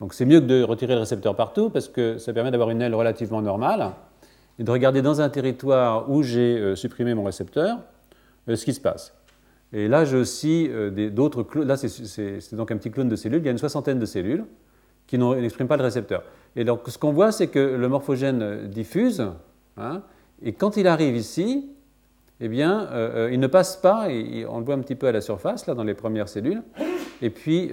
[0.00, 2.82] Donc, c'est mieux que de retirer le récepteur partout parce que ça permet d'avoir une
[2.82, 3.90] aile relativement normale
[4.58, 7.78] et de regarder dans un territoire où j'ai supprimé mon récepteur
[8.48, 9.14] ce qui se passe.
[9.72, 10.68] Et là, j'ai aussi
[11.12, 11.68] d'autres clones.
[11.68, 13.40] Là, c'est donc un petit clone de cellules.
[13.40, 14.44] Il y a une soixantaine de cellules
[15.06, 16.24] qui n'expriment pas le récepteur.
[16.56, 19.24] Et donc, ce qu'on voit, c'est que le morphogène diffuse,
[19.76, 20.02] Hein.
[20.42, 21.70] et quand il arrive ici,
[22.44, 24.08] eh bien, euh, euh, il ne passe pas,
[24.48, 26.60] on le voit un petit peu à la surface, là, dans les premières cellules,
[27.22, 27.72] et puis il,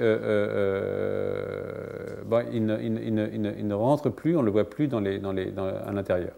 [3.65, 6.33] ne, rentre plus, on ne le voit plus à l'intérieur.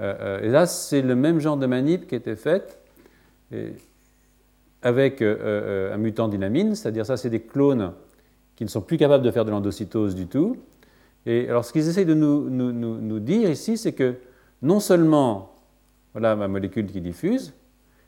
[0.00, 2.80] Euh, et là, c'est le même genre de manip qui été faite
[4.82, 7.92] avec un mutant dynamine, c'est-à-dire ça, c'est des clones
[8.56, 10.56] qui ne sont plus capables de faire de l'endocytose du tout.
[11.26, 14.16] Et alors, ce qu'ils essayent de nous dire ici, c'est que
[14.62, 15.55] non seulement
[16.16, 17.52] voilà ma molécule qui diffuse,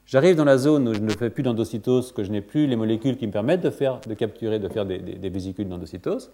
[0.06, 2.74] j'arrive dans la zone où je ne fais plus d'endocytose, que je n'ai plus les
[2.74, 6.30] molécules qui me permettent de, faire, de capturer, de faire des, vésicules d'endocytose.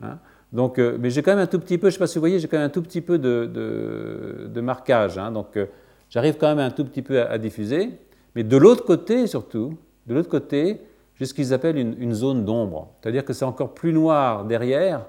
[0.00, 0.20] Hein.
[0.52, 2.18] Donc, euh, mais j'ai quand même un tout petit peu, je ne sais pas si
[2.18, 5.18] vous voyez, j'ai quand même un tout petit peu de, marquage.
[5.18, 5.32] Hein.
[5.32, 5.66] donc, euh,
[6.08, 7.90] j'arrive quand même un tout petit peu à, diffuser.
[8.36, 9.76] Mais de l'autre côté, surtout,
[10.06, 10.80] de l'autre côté,
[11.16, 12.92] j'ai ce qu'ils appellent une, une zone d'ombre.
[13.00, 15.04] C'est-à-dire que c'est encore plus noir derrière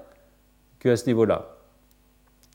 [0.80, 1.56] qu'à ce niveau-là.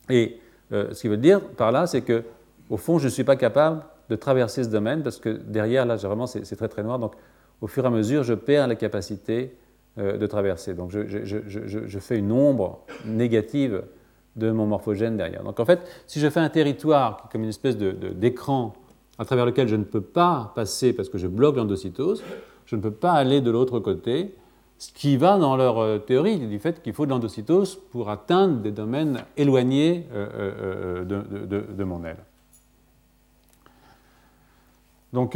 [0.09, 0.41] Et
[0.73, 2.23] euh, ce qui veut dire par là, c'est que
[2.69, 5.95] au fond, je ne suis pas capable de traverser ce domaine parce que derrière, là,
[5.95, 6.99] vraiment, c'est très très noir.
[6.99, 7.13] Donc,
[7.61, 9.55] au fur et à mesure, je perds la capacité
[9.97, 10.73] euh, de traverser.
[10.73, 13.83] Donc, je, fais une ombre négative
[14.35, 15.43] de mon morphogène derrière.
[15.43, 18.73] Donc, en fait, si je fais un territoire comme une espèce d'écran
[19.17, 22.23] à travers lequel je ne peux pas passer parce que je bloque l'endocytose,
[22.65, 24.35] je ne peux pas aller de l'autre côté,
[24.77, 28.59] ce qui va dans leur euh, théorie du fait qu'il faut de l'endocytose pour atteindre
[28.59, 32.17] des domaines éloignés euh, euh, de, mon aile.
[35.15, 35.35] Donc,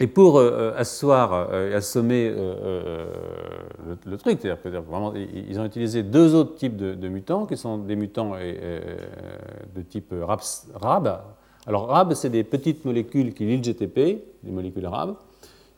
[0.00, 6.76] et pour asseoir et assommer le, truc, c'est-à-dire vraiment, ils ont utilisé deux autres types
[6.76, 11.20] de, mutants, qui sont des mutants de type RAB.
[11.66, 15.16] Alors, RAB, c'est des petites molécules qui lient le GTP, des molécules RAB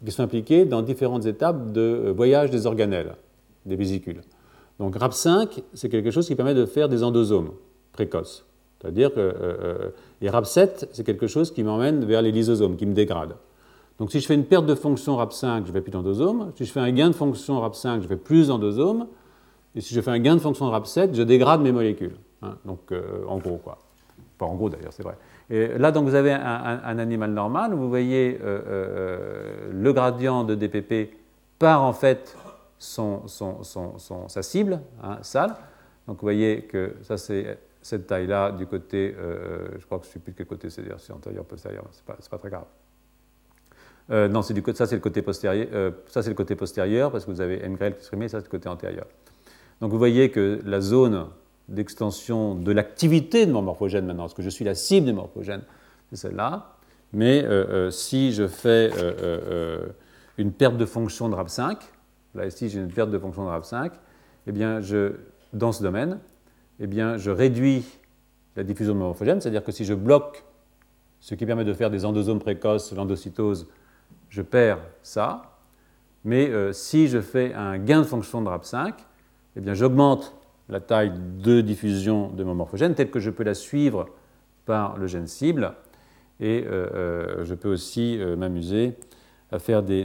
[0.05, 3.15] qui sont impliqués dans différentes étapes de euh, voyage des organelles,
[3.67, 4.23] des vésicules.
[4.79, 7.53] Donc RAP5, c'est quelque chose qui permet de faire des endosomes
[7.93, 8.47] précoces.
[8.81, 9.89] C'est-à-dire que, euh, euh,
[10.23, 13.35] et RAP7, c'est quelque chose qui m'emmène vers les lysosomes, qui me dégrade.
[13.99, 16.53] Donc si je fais une perte de fonction RAP5, je vais plus d'endosomes.
[16.57, 19.07] Si je fais un gain de fonction RAP5, je vais plus d'endosomes.
[19.75, 22.17] Et si je fais un gain de fonction RAP7, je dégrade mes molécules.
[22.43, 22.57] Hein.
[22.65, 22.93] donc
[23.29, 23.79] en gros, quoi.
[24.39, 25.17] Pas en gros d'ailleurs, c'est vrai
[25.51, 31.13] là, donc, vous avez un, animal normal, vous voyez euh, euh, le gradient de DPP
[31.59, 32.37] par en fait
[32.79, 35.55] son, sa cible, hein, sale.
[36.07, 40.11] Donc vous voyez que ça c'est cette taille-là du côté, euh, je crois que je
[40.11, 44.31] ne sais plus de quel côté c'est, c'est antérieur, postérieur, c'est pas, pas très grave.
[44.31, 47.31] non, c'est du, ça c'est le côté postérieur, ça c'est le côté postérieur parce que
[47.31, 49.07] vous avez MGRL qui se ça c'est le côté antérieur.
[49.81, 51.27] Donc vous voyez que la zone
[51.69, 55.63] d'extension de l'activité de mon morphogène maintenant, parce que je suis la cible du morphogène,
[56.11, 56.77] c'est celle-là.
[57.13, 59.87] Mais euh, euh, si je fais euh,
[60.37, 61.79] une perte de fonction de RAP5,
[62.35, 63.91] là ici j'ai une perte de fonction de RAP5,
[64.47, 65.15] eh bien je,
[65.53, 66.19] dans ce domaine,
[66.81, 67.85] eh bien je réduis
[68.57, 70.45] la diffusion de mon morphogène, c'est-à-dire que si je bloque
[71.21, 73.69] ce qui permet de faire des endosomes précoces, l'endocytose,
[74.31, 75.43] je perds ça.
[76.25, 78.93] Mais si je fais un gain de fonction de RAP5,
[79.57, 80.35] eh bien j'augmente
[80.69, 81.13] la taille
[81.43, 84.07] de diffusion de mon morphogène, telle que je peux la suivre
[84.65, 85.75] par le gène cible,
[86.41, 88.95] Et je peux aussi m'amuser
[89.53, 90.05] à faire des,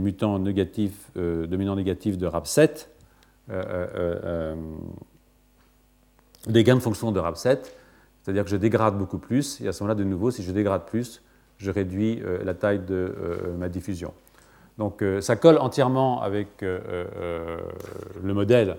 [0.00, 2.86] mutants négatifs, dominants négatifs de RAP7,
[6.46, 7.58] des gains de fonctions de RAP7,
[8.22, 10.86] c'est-à-dire que je dégrade beaucoup plus, et à ce moment-là, de nouveau, si je dégrade
[10.86, 11.22] plus,
[11.58, 13.14] je réduis la taille de
[13.56, 14.12] ma diffusion.
[14.78, 17.62] Donc ça colle entièrement avec le
[18.22, 18.76] modèle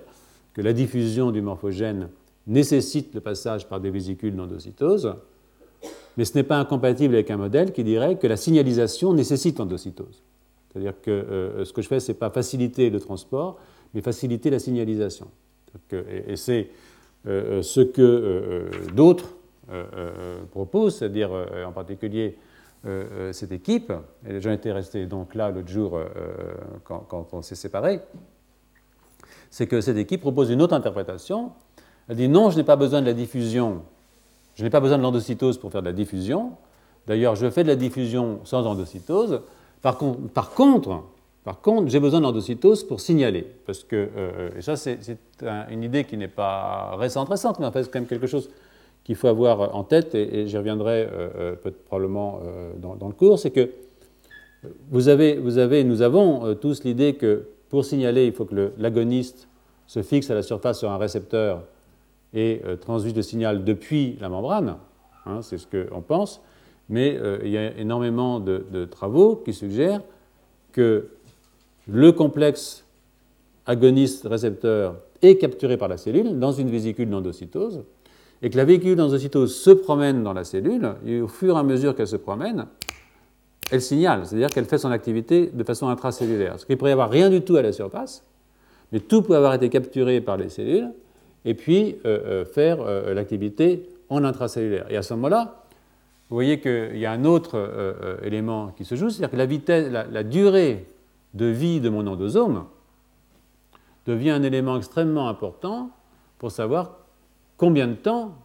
[0.53, 2.10] que la diffusion du morphogène
[2.47, 5.15] nécessite le passage par des vésicules d'endocytose,
[6.17, 10.23] mais ce n'est pas incompatible avec un modèle qui dirait que la signalisation nécessite l'endocytose.
[10.71, 13.60] C'est-à-dire que euh, ce que je fais, ce n'est pas faciliter le transport,
[13.93, 15.27] mais faciliter la signalisation.
[15.91, 16.63] et, c'est euh,
[17.27, 19.35] ce que euh, d'autres
[20.51, 21.29] proposent, c'est-à-dire
[21.65, 22.37] en particulier
[23.31, 23.91] cette équipe,
[24.25, 25.99] et les gens étaient restés donc là l'autre jour
[26.85, 27.99] quand, on s'est séparés,
[29.49, 31.51] c'est que cette équipe propose une autre interprétation.
[32.07, 33.81] Elle dit non, je n'ai pas besoin de la diffusion,
[34.55, 36.53] je n'ai pas besoin de l'endocytose pour faire de la diffusion.
[37.05, 39.41] D'ailleurs, je fais de la diffusion sans endocytose.
[39.81, 41.03] Par contre,
[41.47, 43.47] par contre, j'ai besoin de l'endocytose pour signaler.
[43.65, 44.99] Parce que, euh, et ça, c'est
[45.71, 48.49] une idée qui n'est pas récente, récente, mais en fait, c'est quand même quelque chose
[49.05, 52.41] qu'il faut avoir en tête, et, j'y reviendrai euh, euh, probablement
[52.77, 53.69] dans, le cours, c'est que
[54.91, 59.47] vous avez, vous avez, nous avons tous l'idée que pour signaler, il faut que l'agoniste
[59.86, 61.63] se fixe à la surface sur un récepteur
[62.33, 64.75] et euh, transduise le signal depuis la membrane.
[65.25, 66.41] Hein, c'est ce qu'on pense.
[66.89, 70.01] Mais euh, il y a énormément de, travaux qui suggèrent
[70.71, 71.10] que
[71.88, 72.86] le complexe
[73.65, 77.84] agoniste-récepteur est capturé par la cellule dans une vésicule d'endocytose
[78.41, 81.63] et que la vésicule d'endocytose se promène dans la cellule et au fur et à
[81.63, 82.67] mesure qu'elle se promène,
[83.71, 86.60] elle signale, c'est-à-dire qu'elle fait son activité de façon intracellulaire.
[86.60, 88.23] Ce qui pourrait y avoir rien du tout à la surface,
[88.91, 90.91] mais tout peut avoir été capturé par les cellules
[91.45, 94.86] et puis euh, euh, faire euh, l'activité en intracellulaire.
[94.89, 95.63] Et à ce moment-là,
[96.30, 99.89] vous voyez qu'il y a un autre élément qui se joue, c'est-à-dire que la, vitesse,
[99.89, 100.86] la, durée
[101.38, 102.65] de vie de mon endosome
[104.06, 105.91] devient un élément extrêmement important
[106.39, 106.97] pour savoir
[107.58, 108.36] combien de temps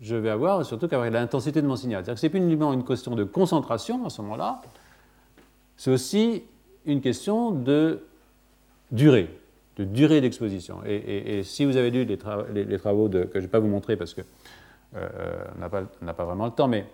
[0.00, 2.04] je vais avoir, surtout qu'avec l'intensité de mon signal.
[2.04, 4.60] C'est-à-dire que ce n'est plus uniquement une question de concentration à ce moment-là,
[5.76, 6.42] c'est aussi
[6.84, 8.00] une question de
[8.90, 9.30] durée,
[9.76, 10.80] de durée d'exposition.
[10.84, 14.14] Et, si vous avez lu les, travaux que je ne vais pas vous montrer parce
[14.14, 14.22] qu'on
[14.96, 15.08] euh,
[15.58, 15.68] n'a
[16.14, 16.86] pas, vraiment le temps, mais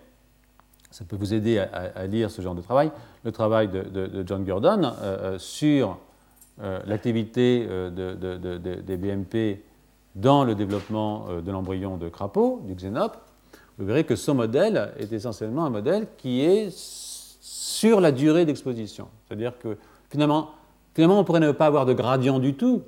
[0.91, 2.91] ça peut vous aider à, lire ce genre de travail,
[3.23, 5.97] le travail de, John Gurdon euh, euh, sur
[6.85, 9.63] l'activité des BMP
[10.15, 13.17] dans le développement euh, de l'embryon de crapaud, du xénope,
[13.77, 19.07] vous verrez que ce modèle est essentiellement un modèle qui est sur la durée d'exposition.
[19.25, 19.77] C'est-à-dire que
[20.09, 20.51] finalement,
[20.93, 22.83] finalement, on pourrait ne pas avoir de gradient du tout,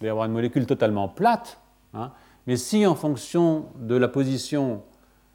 [0.00, 1.58] il y avoir une molécule totalement plate,
[1.94, 2.12] hein,
[2.46, 4.82] mais si en fonction de la position,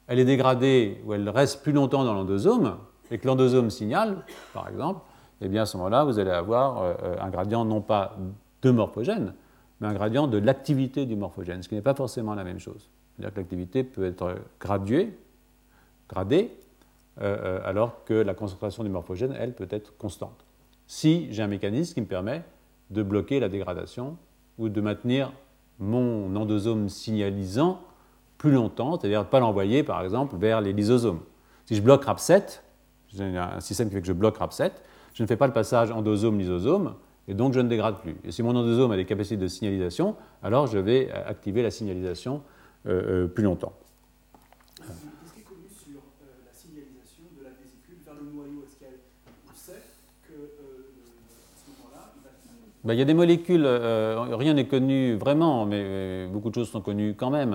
[0.08, 2.78] elle est dégradée ou elle reste plus longtemps dans l'endosome,
[3.10, 5.00] et que l'endosome signale, par exemple,
[5.40, 8.16] eh bien à ce moment-là, vous allez avoir euh, un gradient non pas
[8.62, 9.34] de morphogène,
[9.80, 12.90] mais un gradient de l'activité du morphogène, ce qui n'est pas forcément la même chose.
[13.14, 15.16] C'est-à-dire que l'activité peut être graduée,
[16.08, 16.50] gradée,
[17.20, 20.44] euh, euh, alors que la concentration du morphogène, elle, peut être constante.
[20.86, 22.42] Si j'ai un mécanisme qui me permet
[22.90, 24.16] de bloquer la dégradation
[24.56, 25.32] ou de maintenir
[25.78, 27.80] mon endosome signalisant
[28.38, 31.20] plus longtemps, c'est-à-dire pas l'envoyer par exemple vers les lysosomes.
[31.66, 32.60] Si je bloque RAP7,
[33.08, 34.70] j'ai un système qui fait que je bloque RAP7,
[35.12, 36.94] je ne fais pas le passage endosome-lysosome,
[37.28, 38.16] et donc je ne dégrade plus.
[38.24, 41.70] Et si mon endosome a des capacités de signalisation, alors je vais euh, activer la
[41.70, 42.42] signalisation
[42.86, 43.74] euh, euh, plus longtemps.
[44.76, 46.00] Qu'est-ce qui est connu sur
[46.46, 49.82] la signalisation de la vésicule vers le noyau Est-ce qu'on sait
[50.22, 52.30] que ce moment-là, il va...
[52.88, 56.80] Ben, il y a des molécules, rien n'est connu vraiment, mais beaucoup de choses sont
[56.80, 57.50] connues quand même.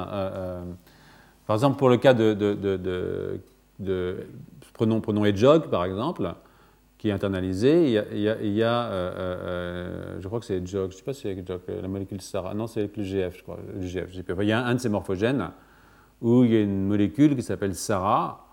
[1.47, 3.39] par exemple, pour le cas de,
[4.73, 6.35] prenons, prenons Edjog, par exemple,
[7.03, 8.01] qui est internalisé.
[8.13, 11.13] Il y a, euh, euh, euh, je crois que c'est JOG, je ne sais pas
[11.13, 13.59] si c'est JOG, la molécule SARA, non, c'est avec l'UGF, je crois.
[14.41, 15.49] il y a un de ces morphogènes
[16.21, 18.47] où il y a une molécule qui s'appelle SARA,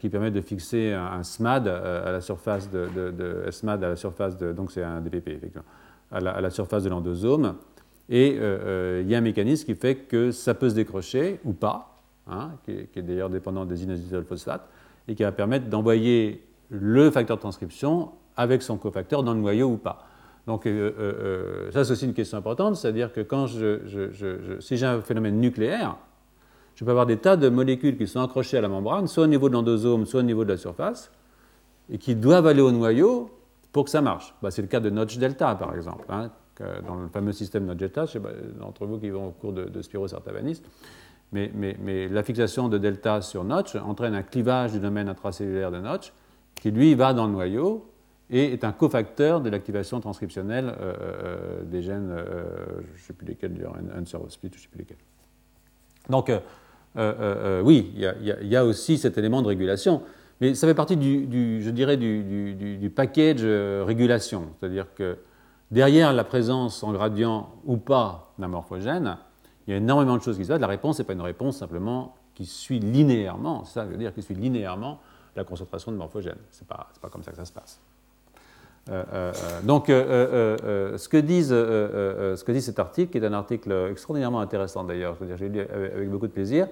[0.00, 4.52] qui permet de fixer un, SMAD à la surface de, SMAD à la surface de,
[4.52, 5.56] donc c'est un DPP
[6.10, 7.54] à la, surface de l'endosome.
[8.08, 12.02] Et il y a un mécanisme qui fait que ça peut se décrocher ou pas,
[12.28, 14.68] hein, qui, est, d'ailleurs dépendant des inositol phosphates,
[15.08, 19.68] et qui va permettre d'envoyer le facteur de transcription avec son cofacteur dans le noyau
[19.68, 20.06] ou pas.
[20.46, 21.12] Donc euh, euh,
[21.68, 25.40] euh, ça c'est aussi une question importante, c'est-à-dire que quand je, si j'ai un phénomène
[25.40, 25.96] nucléaire,
[26.74, 29.28] je peux avoir des tas de molécules qui sont accrochées à la membrane, soit au
[29.28, 31.10] niveau de l'endosome, soit au niveau de la surface,
[31.90, 33.30] et qui doivent aller au noyau
[33.72, 34.34] pour que ça marche.
[34.42, 36.30] Bah, c'est le cas de Notch delta par exemple, hein,
[36.86, 39.52] dans le fameux système Notch delta, je sais pas d'entre vous qui vont au cours
[39.52, 40.60] de, de Spiro Sartavanis,
[41.34, 46.12] mais, la fixation de delta sur notch entraîne un clivage du domaine intracellulaire de notch
[46.54, 47.90] qui, lui, va dans le noyau
[48.30, 52.44] et est un cofacteur de l'activation transcriptionnelle euh, euh, des gènes, euh,
[52.94, 54.96] je ne sais plus lesquels, un servo split, je ne sais plus lesquels.
[56.08, 56.30] Donc,
[56.96, 60.02] oui, il y, a aussi cet élément de régulation,
[60.40, 63.44] mais ça fait partie du, je dirais, du, package
[63.84, 65.18] régulation, c'est-à-dire que
[65.70, 69.16] derrière la présence en gradient ou pas d'un morphogène,
[69.66, 70.60] il y a énormément de choses qui se passent.
[70.60, 74.22] La réponse n'est pas une réponse simplement qui suit linéairement, c'est ça veux dire, qui
[74.22, 75.00] suit linéairement
[75.36, 76.38] la concentration de morphogènes.
[76.50, 77.80] Ce n'est pas, pas, comme ça que ça se passe.
[78.90, 81.16] Euh, euh, euh, donc, ce, que
[82.52, 86.32] dit cet article, qui est un article extraordinairement intéressant d'ailleurs, j'ai lu avec beaucoup de
[86.32, 86.68] plaisir,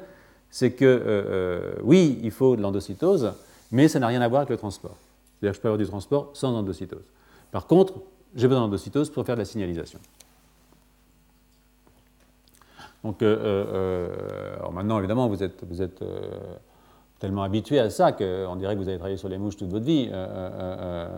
[0.50, 3.32] c'est que oui, il faut de l'endocytose,
[3.70, 4.96] mais ça n'a rien à voir avec le transport.
[5.40, 7.04] C'est-à-dire que je peux avoir du transport sans endocytose.
[7.50, 7.94] Par contre,
[8.34, 9.98] j'ai besoin d'endocytose pour faire de la signalisation.
[13.02, 16.02] Donc, maintenant, évidemment, vous êtes
[17.22, 19.84] tellement habitué à ça qu'on dirait que vous avez travaillé sur les mouches toute votre
[19.84, 20.10] vie.
[20.10, 21.08] Euh, euh, euh,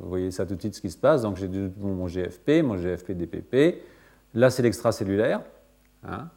[0.00, 1.22] vous voyez ça tout de suite ce qui se passe.
[1.22, 1.48] Donc j'ai
[1.80, 3.82] mon GFP, mon GFP-DPP.
[4.34, 5.40] Là, c'est l'extracellulaire.
[6.04, 6.28] Hein.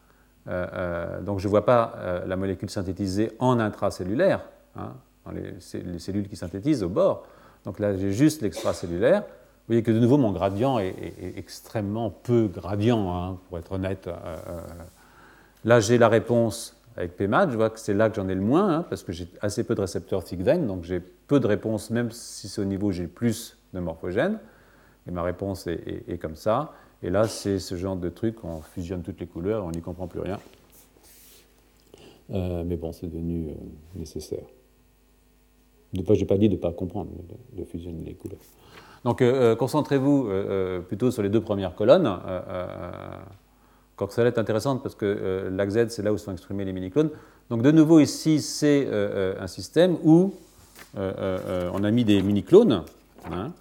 [1.24, 4.41] donc je ne vois pas la molécule synthétisée en intracellulaire,
[4.76, 4.93] hein,
[5.24, 5.60] dans les,
[5.99, 7.28] cellules qui synthétisent au bord.
[7.64, 9.22] Donc là, j'ai juste l'extracellulaire.
[9.22, 10.93] Vous voyez que de nouveau, mon gradient est,
[11.38, 14.10] extrêmement peu gradient, hein, pour être honnête.
[15.64, 18.41] là, j'ai la réponse avec PMAT, je vois que c'est là que j'en ai le
[18.41, 21.48] moins, hein, parce que j'ai assez peu de récepteurs thick vein, donc j'ai peu de
[21.48, 24.39] réponses, même si c'est au niveau où j'ai plus de morphogènes.
[25.08, 26.74] Et ma réponse est, comme ça.
[27.04, 30.08] Et là, c'est ce genre de truc, on fusionne toutes les couleurs, on n'y comprend
[30.08, 30.39] plus rien.
[32.32, 33.54] Euh, mais bon, c'est devenu euh,
[33.96, 34.46] nécessaire.
[35.93, 38.39] De je n'ai pas dit de ne pas comprendre, mais de, fusionner les couleurs.
[39.04, 40.30] Donc, euh, concentrez-vous
[40.88, 42.20] plutôt sur les deux premières colonnes
[44.10, 47.10] ça est intéressante parce que euh, l'AXZ, c'est là où sont exprimés les mini-clones.
[47.50, 50.34] Donc de nouveau ici, c'est euh, euh, un système où
[50.98, 52.84] on a mis des mini-clones.
[53.32, 53.52] Hein.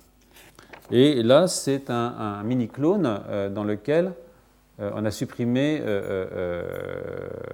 [0.90, 4.12] et là, c'est un, mini-clone dans lequel
[4.78, 5.82] on a supprimé...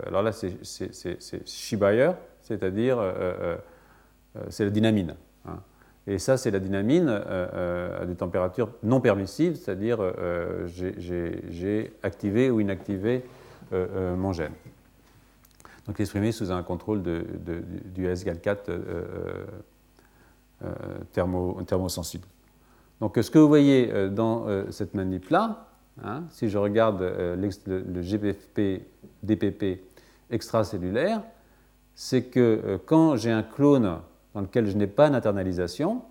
[0.06, 0.52] alors là, c'est
[1.46, 2.10] Shibayer,
[2.42, 2.98] c'est-à-dire
[4.50, 5.14] c'est la dynamine.
[6.06, 11.92] Et ça, c'est la dynamine euh, euh, à des températures non permissives, c'est-à-dire euh, j'ai
[12.02, 13.24] activé ou inactivé
[13.72, 14.52] mon gène.
[15.86, 17.24] Donc exprimé sous un contrôle de,
[17.94, 18.58] du SGAL4
[21.12, 22.26] thermo, thermosensible.
[23.00, 25.68] Donc ce que vous voyez dans cette manip-là,
[26.02, 27.36] hein, si je regarde le,
[27.66, 28.82] le GPP,
[29.22, 29.84] DPP
[30.30, 31.22] extracellulaire,
[31.94, 34.00] c'est que quand j'ai un clone
[34.34, 36.02] dans lequel je n'ai pas d'internalisation,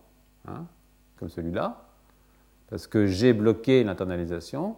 [0.47, 0.65] hein,
[1.17, 1.85] comme celui-là,
[2.69, 4.75] parce que j'ai bloqué l'internalisation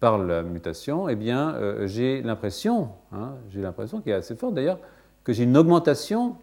[0.00, 4.54] par la mutation, eh bien, euh, j'ai l'impression, hein, j'ai l'impression qui est assez forte
[4.54, 4.78] d'ailleurs,
[5.24, 6.36] que j'ai une augmentation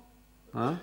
[0.53, 0.75] hein,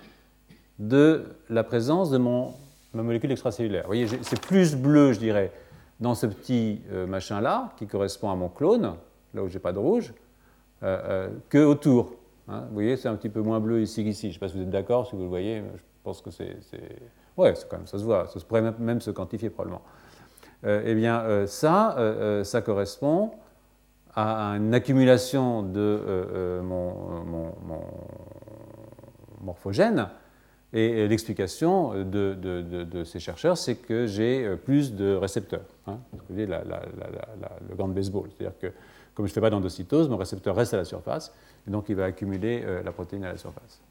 [0.79, 2.53] de la présence de mon,
[2.93, 3.83] ma molécule extracellulaire.
[3.83, 5.51] Vous voyez, c'est plus bleu, je dirais,
[5.99, 8.95] dans ce petit euh, machin-là, qui correspond à mon clone,
[9.33, 10.13] là où j'ai pas de rouge,
[10.83, 12.15] euh, que autour.
[12.47, 12.65] Hein.
[12.67, 14.23] vous voyez, c'est un petit peu moins bleu ici qu'ici.
[14.23, 15.59] Je ne sais pas si vous êtes d'accord, si vous le voyez.
[15.59, 16.57] Je pense que c'est.
[17.37, 18.27] Ouais, quand même, ça se voit.
[18.27, 19.81] Ça pourrait même se quantifier probablement.
[20.63, 23.31] Euh, eh bien, euh, ça, euh, ça correspond
[24.13, 27.51] à une accumulation de mon,
[29.41, 30.09] morphogène.
[30.73, 35.65] Et, l'explication de, de, ces chercheurs, c'est que j'ai plus de récepteurs.
[35.87, 38.29] Hein, vous voyez le gant de baseball.
[38.35, 38.67] C'est-à-dire que
[39.13, 41.33] comme je ne fais pas d'endocytose, mon récepteur reste à la surface,
[41.67, 43.81] et donc il va accumuler euh, la protéine à la surface.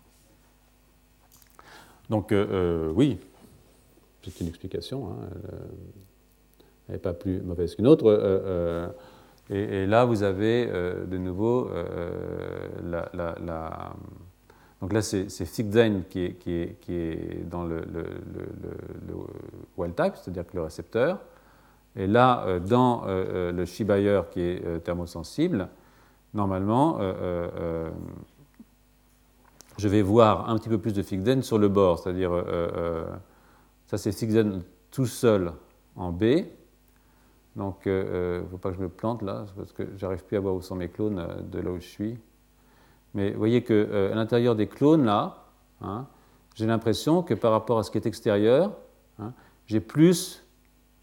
[2.08, 3.18] Donc euh, euh, oui,
[4.24, 5.28] c'est une explication, hein,
[6.88, 8.94] elle n'est pas plus mauvaise qu'une autre.
[9.52, 11.70] Et, là, vous avez de nouveau
[12.84, 13.92] la,
[14.80, 18.04] Donc là, c'est Figden qui est, dans le, le,
[20.16, 21.20] c'est-à-dire que le récepteur.
[21.96, 25.68] Et là, euh, dans euh, euh, le Shibayer qui est thermosensible,
[26.34, 26.98] normalement,
[29.78, 32.30] je vais voir un petit peu plus de Figden sur le bord, c'est-à-dire,
[33.86, 35.52] ça c'est Figden tout seul
[35.96, 36.24] en B.
[37.56, 40.40] Donc, il ne faut pas que je me plante là, parce que j'arrive plus à
[40.40, 42.18] voir où sont mes clones de là où je suis.
[43.14, 45.46] Mais vous voyez qu'à l'intérieur des clones là,
[45.80, 46.06] hein,
[46.54, 48.70] j'ai l'impression que par rapport à ce qui est extérieur,
[49.18, 49.32] hein,
[49.66, 50.44] j'ai plus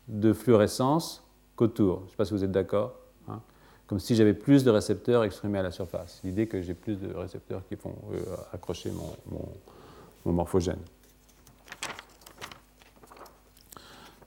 [0.08, 1.24] de fluorescence
[1.55, 1.99] qu'autour.
[1.99, 2.95] Je ne sais pas si vous êtes d'accord.
[3.28, 3.41] Hein.
[3.88, 6.22] Comme si j'avais plus de récepteurs exprimés à la surface.
[6.24, 10.80] L'idée que j'ai plus de récepteurs qui font euh, accrocher mon, morphogène.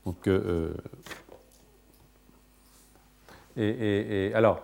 [0.07, 0.73] Donc, euh,
[3.59, 4.63] euh, et, alors,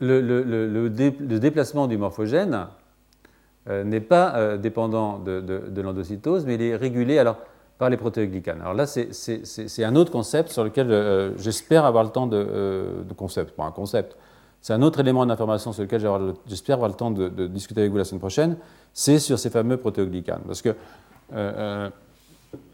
[0.00, 0.88] le,
[1.38, 2.68] déplacement du morphogène
[3.68, 7.36] n'est pas dépendant de, l'endocytose, mais il est régulé alors,
[7.78, 8.60] par les protéoglycanes.
[8.60, 13.72] Alors là, c'est un autre concept sur lequel j'espère avoir le temps de, concept, un
[13.72, 14.16] concept,
[14.66, 16.00] c'est un autre élément d'information sur lequel
[16.46, 18.56] j'espère avoir le temps de, discuter avec vous la semaine prochaine,
[18.92, 20.42] c'est sur ces fameux protéoglycanes.
[20.46, 20.74] Parce que euh,
[21.32, 21.90] euh,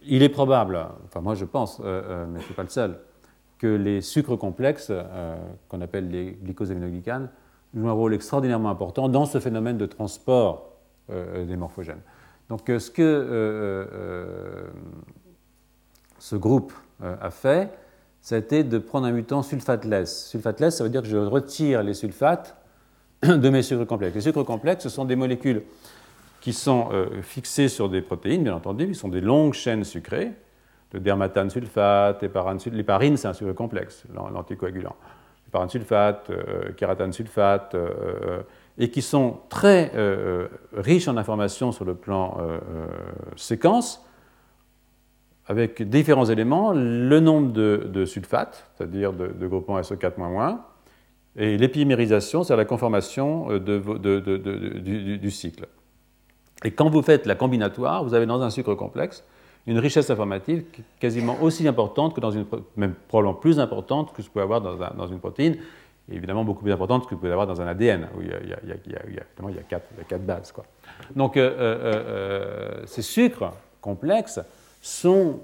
[0.07, 2.99] il est probable, enfin moi je pense, euh, mais je ne suis pas le seul,
[3.59, 4.91] que les sucres complexes,
[5.69, 7.29] qu'on appelle les glycosaminoglycanes,
[7.75, 10.72] jouent un rôle extraordinairement important dans ce phénomène de transport
[11.09, 12.01] des morphogènes.
[12.49, 13.87] Donc ce que
[16.19, 16.73] ce groupe
[17.03, 17.71] a fait,
[18.31, 20.29] été de prendre un mutant sulfateless.
[20.29, 22.57] Sulfateless, ça veut dire que je retire les sulfates
[23.23, 24.15] de mes sucres complexes.
[24.15, 25.63] Les sucres complexes, ce sont des molécules
[26.41, 30.33] qui sont euh, fixées sur des protéines, bien entendu, ils sont des longues chaînes sucrées,
[30.91, 32.67] de dermatane sulfate, sulfate.
[32.67, 34.97] L'héparine, c'est un sucre complexe, l'anticoagulant.
[35.49, 38.43] Héparane sulfate, euh, kératane sulfate, euh,
[38.79, 39.93] et qui sont très
[40.73, 42.39] riches en informations sur le plan
[43.37, 44.05] séquence,
[45.47, 50.59] avec différents éléments, le nombre de, sulfates, c'est-à-dire de, groupements SO4-,
[51.37, 53.59] et l'épimérisation, c'est la conformation euh,
[55.19, 55.67] du, cycle.
[56.65, 59.25] Et quand vous faites la combinatoire, vous avez dans un sucre complexe
[59.67, 60.65] une richesse informative
[61.01, 62.45] quasiment aussi importante que dans une,
[62.77, 65.57] même probablement plus importante que ce que vous pouvez avoir dans, une protéine,
[66.11, 68.23] et évidemment beaucoup plus importante que ce que vous pouvez avoir dans un ADN, où
[68.23, 70.53] il y a, il quatre, bases.
[70.53, 70.65] Quoi.
[71.15, 74.41] Donc euh, euh, ces sucres complexes
[74.81, 75.41] sont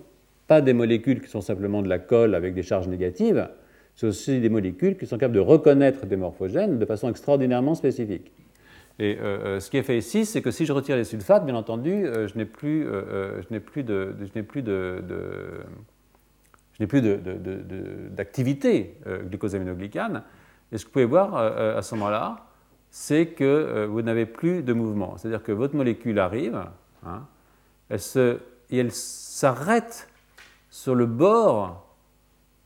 [0.47, 3.49] pas des molécules qui sont simplement de la colle avec des charges négatives,
[3.95, 8.33] c'est aussi des molécules qui sont capables de reconnaître des morphogènes de façon extraordinairement spécifique.
[8.99, 11.45] Et euh, euh, ce qui est fait ici, c'est que si je retire les sulfates,
[11.45, 14.25] bien entendu, euh, je n'ai plus, je n'ai plus de, de,
[16.73, 17.03] je n'ai plus
[18.11, 20.23] d'activité glucosaminoglycane.
[20.73, 22.45] Et ce que vous pouvez voir à ce moment-là,
[22.91, 25.17] c'est que vous n'avez plus de mouvement.
[25.17, 26.63] C'est-à-dire que votre molécule arrive,
[27.07, 27.23] hein,
[27.89, 28.39] elle se,
[28.71, 30.09] et elle s'arrête
[30.71, 31.95] sur le bord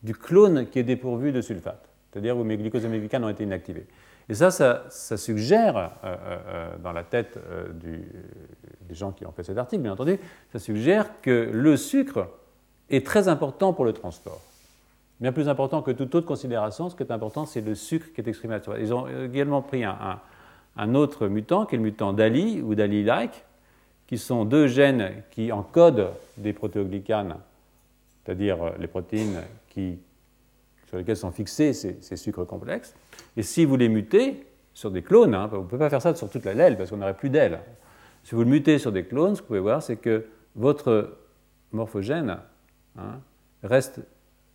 [0.02, 3.86] du clone qui est dépourvu de sulfate, c'est-à-dire où mes glycosaminoglycanes ont été inactivés.
[4.28, 7.38] Et ça, ça, suggère, euh, euh, euh, dans la tête
[7.80, 10.18] des gens qui ont fait cet article, bien entendu,
[10.52, 12.28] ça suggère que le sucre
[12.90, 14.40] est très important pour le transport.
[15.22, 18.20] Bien plus important que toute autre considération, ce qui est important, c'est le sucre qui
[18.20, 22.60] est exprimé à Ils ont également pris un, autre mutant, qui est le mutant DALI
[22.60, 23.44] ou DALI-like,
[24.08, 26.08] qui sont deux gènes qui encodent
[26.38, 27.36] des protéoglycanes,
[28.24, 29.42] c'est-à-dire euh, les protéines
[30.88, 32.92] sur lesquelles sont fixés ces, sucres complexes.
[33.36, 34.44] Et si vous les mutez
[34.74, 36.90] sur des clones, hein, vous ne pouvez pas faire ça sur toute la l'aile parce
[36.90, 37.60] qu'on n'aurait plus d'aile.
[38.24, 41.16] Si vous le mutez sur des clones, ce que vous pouvez voir, c'est que votre
[41.70, 42.38] morphogène
[42.98, 43.20] hein,
[43.62, 44.00] reste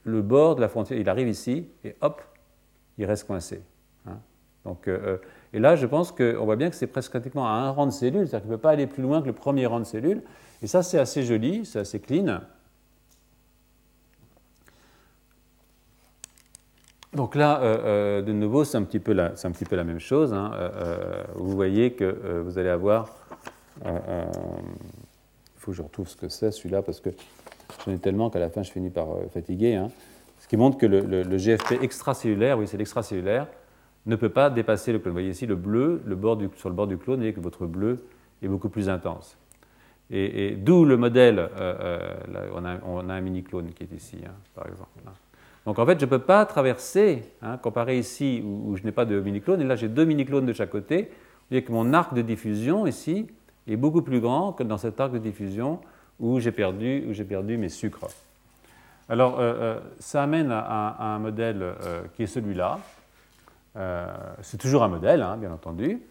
[0.08, 1.00] le bord de la frontière.
[1.00, 2.22] Il arrive ici et hop,
[2.98, 3.62] il reste coincé.
[4.08, 4.18] Hein.
[4.66, 5.18] Donc, euh, euh,
[5.54, 7.92] et là, je pense qu'on voit bien que c'est presque pratiquement à un rang de
[7.92, 10.24] cellules, c'est-à-dire qu'il ne peut pas aller plus loin que le premier rang de cellules.
[10.62, 12.40] Et ça, c'est assez joli, c'est assez clean.
[17.14, 20.34] Donc là, euh, de nouveau, c'est un, petit peu la, même chose.
[20.34, 20.52] Hein.
[21.36, 23.16] Vous voyez que vous allez avoir...
[23.86, 23.92] Il
[25.58, 27.10] faut que je retrouve ce que c'est, celui-là, parce que
[27.86, 29.76] j'en ai tellement qu'à la fin, je finis par fatiguer.
[29.76, 29.90] Hein.
[30.40, 33.48] Ce qui montre que le, GFP extracellulaire, oui, c'est l'extracellulaire,
[34.06, 35.12] ne peut pas dépasser le clone.
[35.12, 37.42] Vous voyez ici le bleu, le bord sur le bord du clone, vous voyez que
[37.42, 38.06] votre bleu
[38.42, 39.38] est beaucoup plus intense.
[40.10, 41.50] Et, d'où le modèle,
[42.56, 44.90] on, a, on, a, un mini-clone qui est ici, hein, par exemple.
[45.66, 49.04] Donc en fait, je ne peux pas traverser, hein, comparé ici où, je n'ai pas
[49.04, 51.02] de mini-clone, et là j'ai deux mini-clones de chaque côté.
[51.02, 53.28] Vous voyez que mon arc de diffusion ici
[53.68, 55.82] est beaucoup plus grand que dans cet arc de diffusion
[56.20, 58.08] où j'ai perdu, perdu, mes sucres.
[59.10, 62.80] Alors euh, euh, ça amène à, un modèle euh, qui est celui-là.
[64.42, 66.02] c'est toujours un modèle, hein, bien entendu.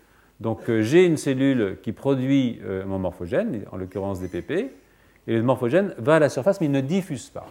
[0.41, 4.71] Donc j'ai une cellule qui produit mon morphogène, en l'occurrence des PP,
[5.27, 7.47] et le morphogène va à la surface, mais il ne diffuse pas.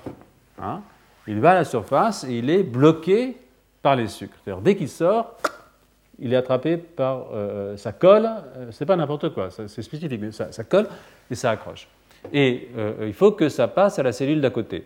[0.61, 0.81] Hein.
[1.27, 3.35] Il va à la surface et il est bloqué
[3.81, 4.37] par les sucres.
[4.61, 5.35] Dès qu'il sort,
[6.19, 7.25] il est attrapé par
[7.75, 8.29] sa colle,
[8.71, 10.87] c'est pas n'importe quoi, c'est spécifique, mais ça, colle
[11.29, 11.87] et ça accroche.
[12.33, 14.85] Et euh, il faut que ça passe à la cellule d'à côté.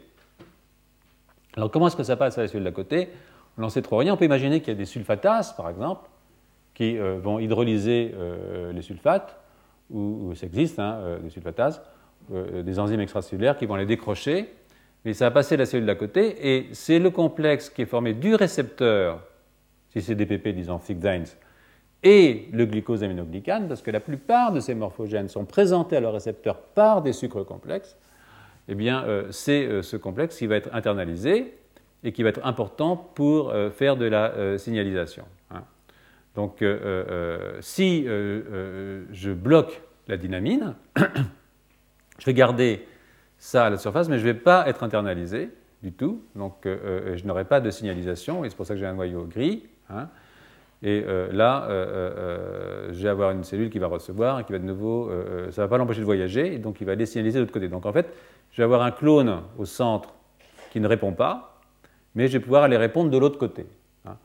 [1.55, 3.09] Alors comment est-ce que ça passe à la cellule d'à côté?
[3.57, 4.13] On n'en sait trop rien.
[4.13, 6.09] On peut imaginer qu'il y a des sulfatases, par exemple,
[6.73, 8.13] qui vont hydrolyser
[8.73, 9.35] les sulfates,
[9.89, 11.81] ou, ça existe, hein, des sulfatases,
[12.29, 14.53] des enzymes extracellulaires qui vont les décrocher
[15.05, 18.13] mais ça a passé la cellule d'à côté, et c'est le complexe qui est formé
[18.13, 19.23] du récepteur,
[19.89, 21.25] si c'est des PP, disons Fixines,
[22.04, 26.60] et le glycosaminoglycane, parce que la plupart de ces morphogènes sont présentés à leur récepteur
[26.60, 27.97] par des sucres complexes,
[28.68, 31.56] eh bien, euh, c'est euh, ce complexe qui va être internalisé,
[32.04, 35.26] et qui va être important pour faire de la signalisation.
[35.52, 35.64] Hein.
[36.34, 36.64] Donc,
[37.60, 40.76] si je bloque la dynamine,
[42.20, 42.88] je vais garder
[43.38, 45.50] ça à la surface, mais je ne vais pas être internalisé
[45.84, 46.24] du tout.
[46.36, 49.64] Donc, je n'aurai pas de signalisation, et c'est pour ça que j'ai un noyau gris.
[49.89, 50.08] Hein.
[50.82, 54.53] Et euh, là, euh, euh, je vais avoir une cellule qui va recevoir et qui
[54.53, 55.11] va de nouveau,
[55.51, 57.53] ça ne va pas l'empêcher de voyager, et donc il va aller signaliser de l'autre
[57.53, 57.67] côté.
[57.67, 58.13] Donc en fait,
[58.51, 60.13] je vais avoir un clone au centre
[60.71, 61.59] qui ne répond pas,
[62.15, 63.65] mais je vais pouvoir aller répondre de l'autre côté.
[64.05, 64.15] Hein.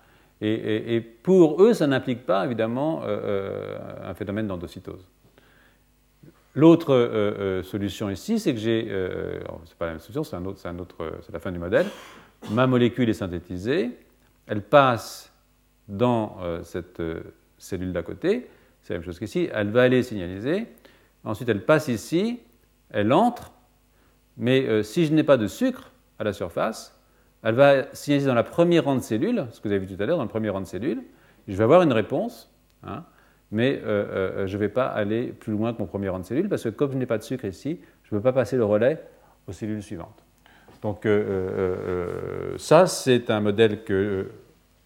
[0.41, 5.09] Et, pour eux, ça n'implique pas évidemment un phénomène d'endocytose.
[6.55, 8.87] L'autre solution ici, c'est que j'ai,
[9.65, 11.87] c'est pas la même solution, c'est la fin du modèle.
[12.51, 13.91] Ma molécule est synthétisée,
[14.47, 15.34] elle passe
[15.89, 17.21] dans euh, cette euh,
[17.59, 18.49] cellule d'à côté,
[18.83, 20.67] c'est la même chose qu'ici, elle va aller signaliser,
[21.25, 22.41] ensuite elle passe ici,
[22.91, 23.53] elle entre,
[24.37, 27.01] mais euh, si je n'ai pas de sucre à la surface,
[27.43, 30.03] elle va signaliser dans la première rang de cellules, ce que vous avez vu tout
[30.03, 31.03] à l'heure, dans le premier rang de cellules,
[31.47, 32.51] je vais avoir une réponse,
[32.83, 33.05] hein,
[33.51, 36.65] mais je ne vais pas aller plus loin que mon premier rang de cellules, parce
[36.65, 39.03] que comme je n'ai pas de sucre ici, je ne peux pas passer le relais
[39.47, 40.25] aux cellules suivantes.
[40.81, 41.07] Donc
[42.57, 44.31] ça, c'est un modèle que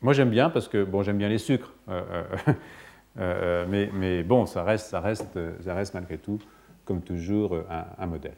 [0.01, 2.53] moi, j'aime bien parce que bon, j'aime bien les sucres, euh, euh,
[3.19, 6.39] euh, mais, mais, bon, ça reste, ça, reste, ça reste malgré tout,
[6.85, 7.57] comme toujours,
[7.99, 8.37] un, modèle.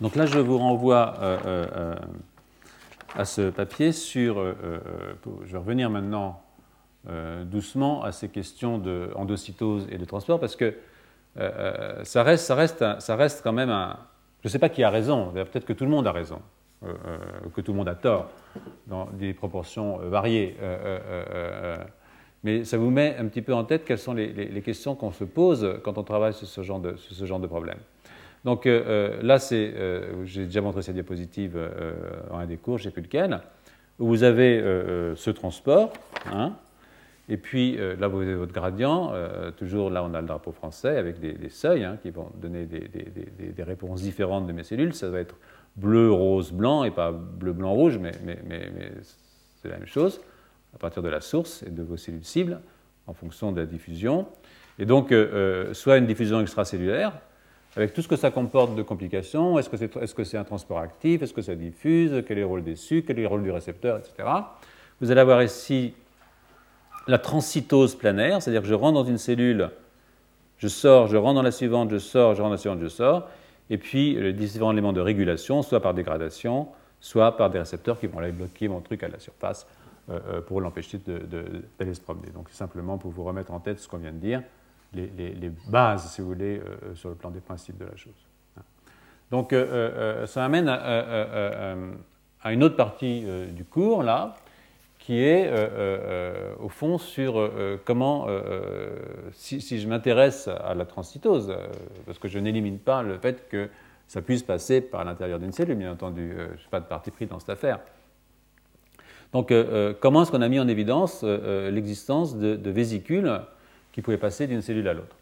[0.00, 1.14] Donc là, je vous renvoie
[3.14, 4.36] à ce papier sur.
[4.42, 6.42] je vais revenir maintenant
[7.44, 10.74] doucement à ces questions d'endocytose et de transport parce que
[11.36, 13.98] ça, reste, ça, reste, ça reste quand même un.
[14.40, 16.40] Je ne sais pas qui a raison, peut-être que tout le monde a raison.
[16.84, 17.18] Euh, euh,
[17.54, 18.28] que tout le monde a tort,
[18.88, 20.56] dans des proportions euh, variées.
[22.42, 25.22] mais ça vous met un petit peu en tête quelles sont les, questions qu'on se
[25.22, 27.78] pose quand on travaille sur ce genre de, problème.
[28.44, 29.72] Donc là, c'est,
[30.24, 31.56] j'ai déjà montré cette diapositive
[32.32, 33.40] en un des cours, je ne sais plus lequel,
[34.00, 34.60] où vous avez
[35.14, 35.92] ce transport,
[36.32, 36.54] hein,
[37.28, 39.12] et puis là, vous avez votre gradient.
[39.56, 42.88] toujours là, on a le drapeau français avec des, seuils hein, qui vont donner des,
[42.88, 44.94] des, réponses différentes de mes cellules.
[44.94, 45.36] Ça va être
[45.76, 48.12] bleu, rose, blanc, et pas bleu, blanc, rouge, mais,
[49.60, 50.20] c'est la même chose,
[50.74, 52.60] à partir de la source et de vos cellules cibles,
[53.06, 54.26] en fonction de la diffusion.
[54.78, 57.12] Et donc, euh, euh, soit une diffusion extracellulaire,
[57.76, 61.32] avec tout ce que ça comporte de complications, est-ce que c'est un transport actif, est-ce
[61.32, 63.98] que ça diffuse, quel est le rôle des sucres, quel est le rôle du récepteur,
[63.98, 64.28] etc.
[65.00, 65.94] Vous allez avoir ici
[67.08, 69.70] la transcytose planaire, c'est-à-dire que je rentre dans une cellule,
[70.58, 72.88] je sors, je rentre dans la suivante, je sors, je rentre dans la suivante, je
[72.88, 73.28] sors,
[73.72, 76.68] et puis les différents éléments de régulation, soit par dégradation,
[77.00, 79.66] soit par des récepteurs qui vont aller bloquer mon truc à la surface
[80.10, 82.28] euh, euh, pour l'empêcher d'aller se promener.
[82.34, 84.42] Donc simplement pour vous remettre en tête ce qu'on vient de dire,
[84.92, 88.12] les, bases, si vous voulez, euh, sur le plan des principes de la chose.
[89.30, 89.54] Donc
[90.26, 94.34] ça amène à, une autre partie du cours, là,
[95.02, 98.28] qui est euh, euh, au fond sur euh, comment,
[99.32, 101.52] si, je m'intéresse à la transcytose,
[102.06, 103.68] parce que je n'élimine pas le fait que
[104.06, 107.26] ça puisse passer par l'intérieur d'une cellule, bien entendu, je n'ai pas de parti pris
[107.26, 107.80] dans cette affaire.
[109.32, 109.52] Donc
[110.00, 113.40] comment est-ce qu'on a mis en évidence l'existence de, vésicules
[113.92, 115.16] qui pouvaient passer d'une cellule à l'autre?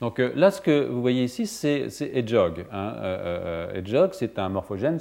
[0.00, 2.64] Donc là, ce que vous voyez ici, c'est Hedgehog.
[2.72, 2.94] Hein.
[4.12, 4.98] C'est un morphogène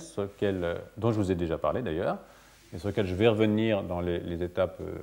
[0.97, 2.17] dont je vous ai déjà parlé d'ailleurs,
[2.76, 4.93] et sur lequel je vais revenir dans les, étapes euh,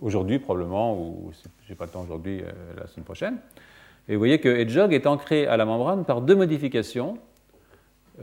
[0.00, 3.36] aujourd'hui probablement, ou si je n'ai pas le temps aujourd'hui, euh, la semaine prochaine.
[4.08, 7.18] Et vous voyez que Hedgehog est ancré à la membrane par deux modifications.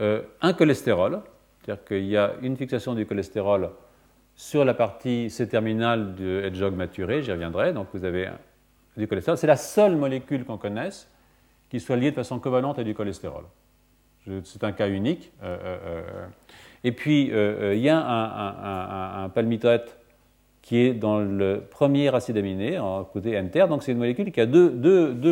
[0.00, 1.20] Euh, un cholestérol,
[1.60, 3.70] c'est-à-dire qu'il y a une fixation du cholestérol
[4.34, 8.28] sur la partie C-terminale de Hedgehog maturé, j'y reviendrai, donc vous avez
[8.96, 9.38] du cholestérol.
[9.38, 11.08] C'est la seule molécule qu'on connaisse
[11.70, 13.44] qui soit liée de façon covalente à du cholestérol.
[14.44, 15.32] C'est un cas unique.
[16.86, 19.98] Et puis, euh, euh, il y a un, un, palmitoète
[20.62, 23.66] qui est dans le premier acide aminé, en côté enter.
[23.68, 24.70] Donc, c'est une molécule qui a deux,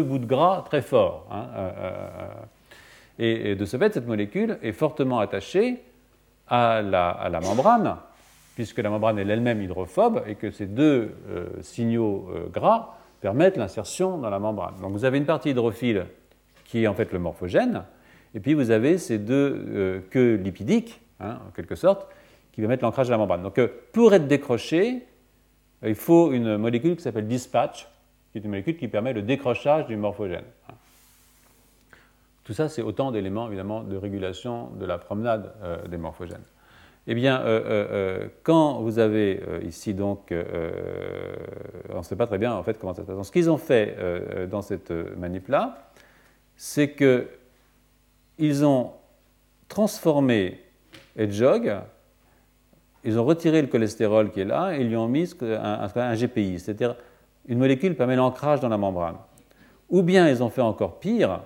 [0.02, 1.28] bouts de gras très forts.
[1.30, 1.90] Hein, euh,
[3.20, 5.80] et, de ce fait, cette molécule est fortement attachée
[6.48, 7.98] à la, membrane,
[8.56, 11.14] puisque la membrane est elle-même hydrophobe et que ces deux
[11.60, 14.74] signaux gras permettent l'insertion dans la membrane.
[14.82, 16.06] Donc, vous avez une partie hydrophile
[16.64, 17.84] qui est en fait le morphogène,
[18.34, 22.08] et puis vous avez ces deux queues lipidiques Hein, en quelque sorte,
[22.50, 23.42] qui va mettre l'ancrage de la membrane.
[23.42, 25.06] Donc, euh, pour être décroché,
[25.84, 27.86] euh, il faut une molécule qui s'appelle dispatch,
[28.32, 30.44] qui est une molécule qui permet le décrochage du morphogène.
[30.68, 30.74] Hein.
[32.42, 36.42] Tout ça, c'est autant d'éléments, évidemment, de régulation de la promenade euh, des morphogènes.
[37.06, 37.44] Eh bien,
[38.44, 43.02] quand vous avez ici, donc, on ne sait pas très bien, en fait, comment ça
[43.02, 43.26] se passe.
[43.26, 43.94] Ce qu'ils ont fait
[44.50, 45.90] dans cette manip-là,
[46.56, 48.92] c'est qu'ils ont
[49.68, 50.63] transformé
[51.16, 51.76] Hedgehog
[53.04, 56.14] ils ont retiré le cholestérol qui est là et ils lui ont mis un, un
[56.14, 56.96] GPI, c'est-à-dire
[57.46, 59.16] une molécule qui permet l'ancrage dans la membrane.
[59.90, 61.40] Ou bien ils ont fait encore pire,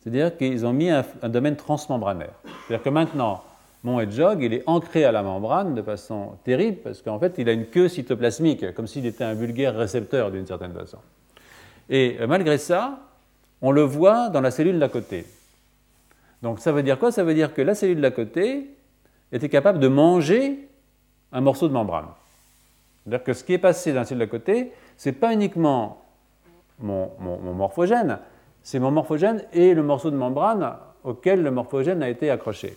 [0.00, 2.34] c'est-à-dire qu'ils ont mis un, domaine transmembranaire.
[2.44, 3.42] C'est-à-dire que maintenant,
[3.82, 7.48] mon hedgehog, il est ancré à la membrane de façon terrible, parce qu'en fait, il
[7.48, 10.98] a une queue cytoplasmique, comme s'il était un vulgaire récepteur d'une certaine façon.
[11.88, 13.00] Et euh, malgré ça,
[13.62, 15.24] on le voit dans la cellule d'à côté.
[16.42, 17.10] Donc ça veut dire quoi?
[17.10, 18.68] Ça veut dire que la cellule d'à côté
[19.32, 20.68] était capable de manger
[21.32, 22.06] un morceau de membrane.
[23.02, 26.02] C'est-à-dire que ce qui est passé la cellule d'à côté, ce n'est pas uniquement
[26.78, 27.10] mon,
[27.54, 28.18] morphogène,
[28.62, 32.76] c'est mon morphogène et le morceau de membrane auquel le morphogène a été accroché.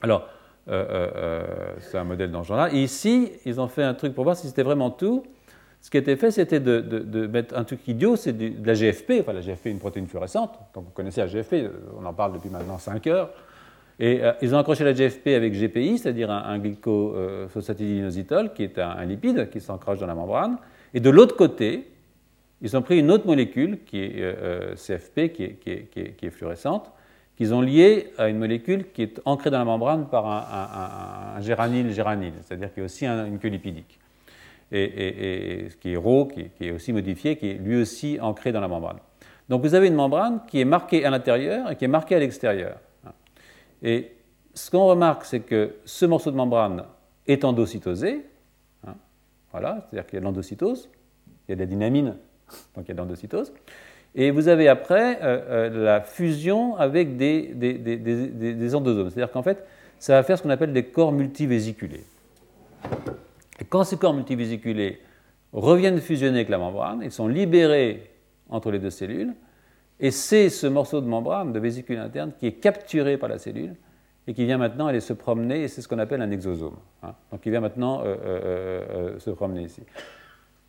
[0.00, 0.28] Alors,
[0.68, 1.44] euh, euh, euh,
[1.80, 2.70] c'est un modèle dans ce genre-là.
[2.70, 5.24] ici, ils ont fait un truc pour voir si c'était vraiment tout.
[5.80, 9.14] Ce qui a été fait, c'était de, mettre un truc idiot, c'est de la GFP.
[9.20, 10.56] Enfin, la GFP est une protéine fluorescente.
[10.74, 11.68] Donc, vous connaissez la GFP,
[12.00, 13.30] on en parle depuis maintenant 5 heures.
[14.04, 16.70] Et ils ont accroché la GFP avec GPI, c'est-à-dire un, un qui
[18.64, 20.56] est un, lipide qui s'ancrage dans la membrane.
[20.92, 21.86] Et de l'autre côté,
[22.62, 24.34] ils ont pris une autre molécule, qui est
[24.74, 26.90] CFP, qui est, fluorescente,
[27.36, 32.34] qu'ils ont liée à une molécule qui est ancrée dans la membrane par un, géranyle-géranyle,
[32.40, 34.00] c'est-à-dire qui est aussi une queue lipidique.
[34.72, 38.50] Et, ce qui est RHO, qui, qui, est aussi modifié, qui est lui aussi ancré
[38.50, 38.98] dans la membrane.
[39.48, 42.18] Donc vous avez une membrane qui est marquée à l'intérieur et qui est marquée à
[42.18, 42.80] l'extérieur.
[43.82, 44.12] Et
[44.54, 46.84] ce qu'on remarque, c'est que ce morceau de membrane
[47.26, 48.24] est endocytosé.
[48.86, 48.94] Hein,
[49.50, 50.88] voilà, c'est-à-dire qu'il y a de l'endocytose,
[51.48, 52.16] il y a de la dynamine,
[52.74, 53.52] donc il y a de l'endocytose.
[54.14, 59.08] Et vous avez après euh, euh, la fusion avec des, des, endosomes.
[59.08, 59.64] C'est-à-dire qu'en fait,
[59.98, 62.04] ça va faire ce qu'on appelle des corps multivésiculés.
[63.58, 65.00] Et quand ces corps multivésiculés
[65.52, 68.10] reviennent fusionner avec la membrane, ils sont libérés
[68.50, 69.32] entre les deux cellules,
[70.02, 73.74] et c'est ce morceau de membrane, de vésicule interne, qui est capturé par la cellule
[74.26, 76.76] et qui vient maintenant aller se promener, et c'est ce qu'on appelle un exosome.
[77.02, 77.14] Hein.
[77.30, 79.82] Donc il vient maintenant euh, se promener ici.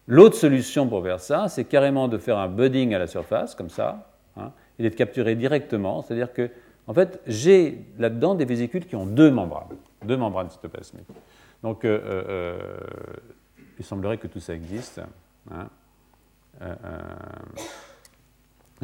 [0.08, 3.70] L'autre solution pour faire ça, c'est carrément de faire un budding à la surface, comme
[3.70, 6.02] ça, hein, et d'être capturé directement.
[6.02, 6.50] C'est-à-dire que,
[6.88, 9.68] en fait, j'ai là-dedans des vésicules qui ont deux membranes,
[10.04, 11.08] deux membranes cytoplasmiques.
[11.62, 12.58] Donc, euh, euh, euh,
[13.80, 15.02] il semblerait que tout ça existe.
[15.50, 15.70] Hein.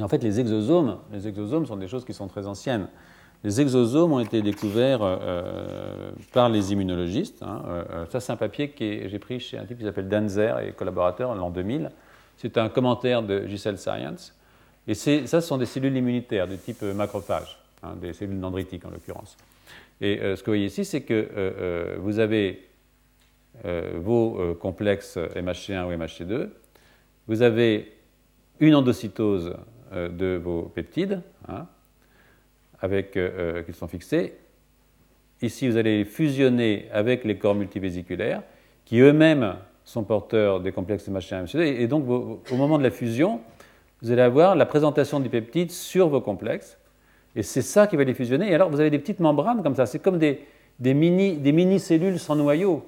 [0.04, 2.88] En fait, les exosomes, les exosomes sont des choses qui sont très anciennes.
[3.44, 7.42] Les exosomes ont été découverts euh, euh, par les immunologistes.
[7.42, 10.60] Hein, euh, ça, c'est un papier que j'ai pris chez un type qui s'appelle Danzer
[10.60, 11.90] et collaborateur en l'an 2000.
[12.36, 14.36] C'est un commentaire de Giselle Science.
[14.88, 18.90] Et ça, ce sont des cellules immunitaires de type macrophage, hein, des cellules dendritiques en
[18.90, 19.38] l'occurrence.
[20.02, 22.70] Et ce que vous voyez ici, c'est que vous avez
[23.96, 26.48] vos complexes MHC1 ou MHC2,
[27.28, 27.92] vous avez
[28.62, 29.54] une endocytose
[29.92, 31.68] de vos peptides, hein,
[32.82, 33.30] avec, euh,
[33.60, 34.36] euh, qui sont fixés.
[35.42, 38.44] Ici, vous allez fusionner avec les corps multivésiculaires,
[38.86, 43.42] qui eux-mêmes sont porteurs des complexes MH1 et Et donc, au moment de la fusion,
[44.02, 46.78] vous allez avoir la présentation du peptide sur vos complexes.
[47.36, 48.52] Et c'est ça qui va les fusionner.
[48.52, 49.86] Et alors, vous avez des petites membranes comme ça.
[49.86, 50.46] C'est comme des,
[50.80, 52.86] des mini-cellules sans noyau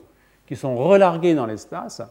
[0.47, 2.01] qui sont relarguées dans l'espace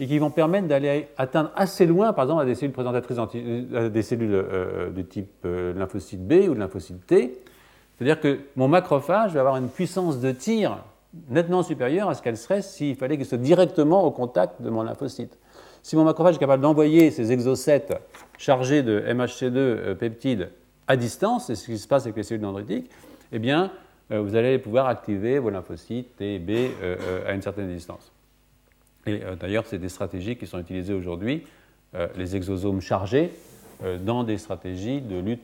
[0.00, 3.88] et qui vont permettre d'aller atteindre assez loin, par exemple, à des cellules présentatrices euh,
[3.88, 7.40] des cellules euh, de type euh, lymphocyte B ou de lymphocyte T.
[7.96, 10.78] C'est-à-dire que mon macrophage va avoir une puissance de tir
[11.28, 14.82] nettement supérieure à ce qu'elle serait s'il fallait qu'il soit directement au contact de mon
[14.82, 15.38] lymphocyte.
[15.82, 17.94] Si mon macrophage est capable d'envoyer ces exocètes
[18.36, 20.50] chargés de MHC2 peptides
[20.88, 22.90] à distance, c'est ce qui se passe avec les cellules dendritiques,
[23.30, 23.70] eh bien,
[24.10, 26.50] vous allez pouvoir activer vos lymphocytes T et B
[27.28, 28.13] à une certaine distance.
[29.06, 31.44] Et euh, d'ailleurs, c'est des stratégies qui sont utilisées aujourd'hui,
[31.94, 33.30] euh, les exosomes chargés,
[33.82, 35.40] euh, dans des stratégies de lutte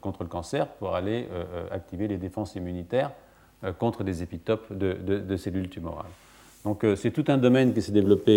[0.00, 1.28] contre le cancer pour aller
[1.70, 3.10] activer les défenses immunitaires
[3.78, 6.10] contre des épitopes de, cellules tumorales.
[6.64, 8.32] Donc c'est tout un domaine qui s'est développé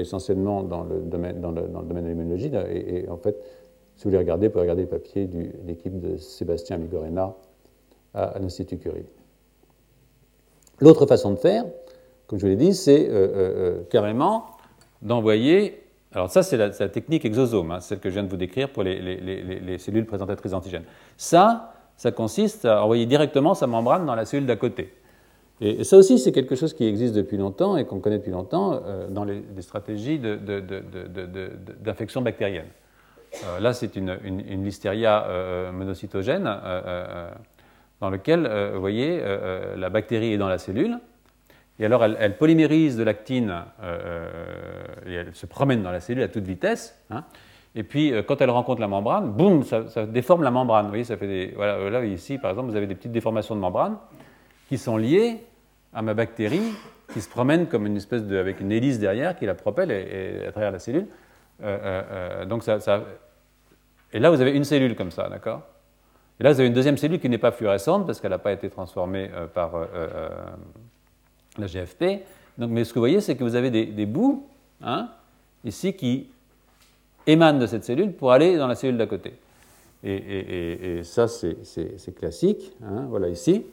[0.00, 2.50] essentiellement dans le domaine, de l'immunologie.
[2.70, 3.36] Et, en fait,
[3.96, 7.34] si vous voulez regarder, vous pouvez regarder le papier de l'équipe de Sébastien Migorena
[8.14, 9.04] à l'Institut Curie.
[10.80, 11.66] L'autre façon de faire,
[12.26, 14.46] comme je vous l'ai dit, c'est euh, euh, euh, carrément
[15.02, 15.82] d'envoyer.
[16.12, 18.82] Alors, ça, c'est la, technique exosome, hein, celle que je viens de vous décrire pour
[18.82, 20.84] les, cellules présentatrices d'antigènes.
[21.16, 24.92] Ça, ça consiste à envoyer directement sa membrane dans la cellule d'à côté.
[25.60, 28.80] Et, ça aussi, c'est quelque chose qui existe depuis longtemps et qu'on connaît depuis longtemps
[29.10, 32.68] dans les, stratégies d'infection bactérienne.
[33.60, 34.16] là, c'est une,
[34.64, 35.26] listeria
[35.72, 36.44] monocytogène
[38.00, 39.22] dans laquelle, vous voyez,
[39.76, 40.98] la bactérie est dans la cellule
[41.78, 43.50] et alors, elle, polymérise de l'actine
[43.82, 46.98] euh, euh, et elle se promène dans la cellule à toute vitesse.
[47.10, 47.24] Hein.
[47.74, 50.84] et puis, euh, quand elle rencontre la membrane, boum, ça, déforme la membrane.
[50.84, 51.52] Vous voyez, ça fait des.
[51.54, 53.98] Voilà, là, ici, par exemple, vous avez des petites déformations de membrane
[54.68, 55.44] qui sont liées
[55.92, 56.72] à ma bactérie
[57.12, 60.44] qui se promène comme une espèce de, avec une hélice derrière qui la propelle et,
[60.44, 61.06] à travers la cellule.
[62.48, 62.78] donc ça,
[64.12, 65.62] et là, vous avez une cellule comme ça, d'accord?
[66.40, 68.50] Et là, vous avez une deuxième cellule qui n'est pas fluorescente parce qu'elle n'a pas
[68.50, 69.70] été transformée par
[71.58, 72.24] la GFP.
[72.58, 74.46] Donc, mais ce que vous voyez, c'est que vous avez des, bouts
[74.82, 75.10] hein,
[75.64, 76.28] ici qui
[77.26, 79.34] émanent de cette cellule pour aller dans la cellule d'à côté.
[80.04, 82.72] Et, ça, c'est classique.
[82.82, 83.66] Hein, voilà ici.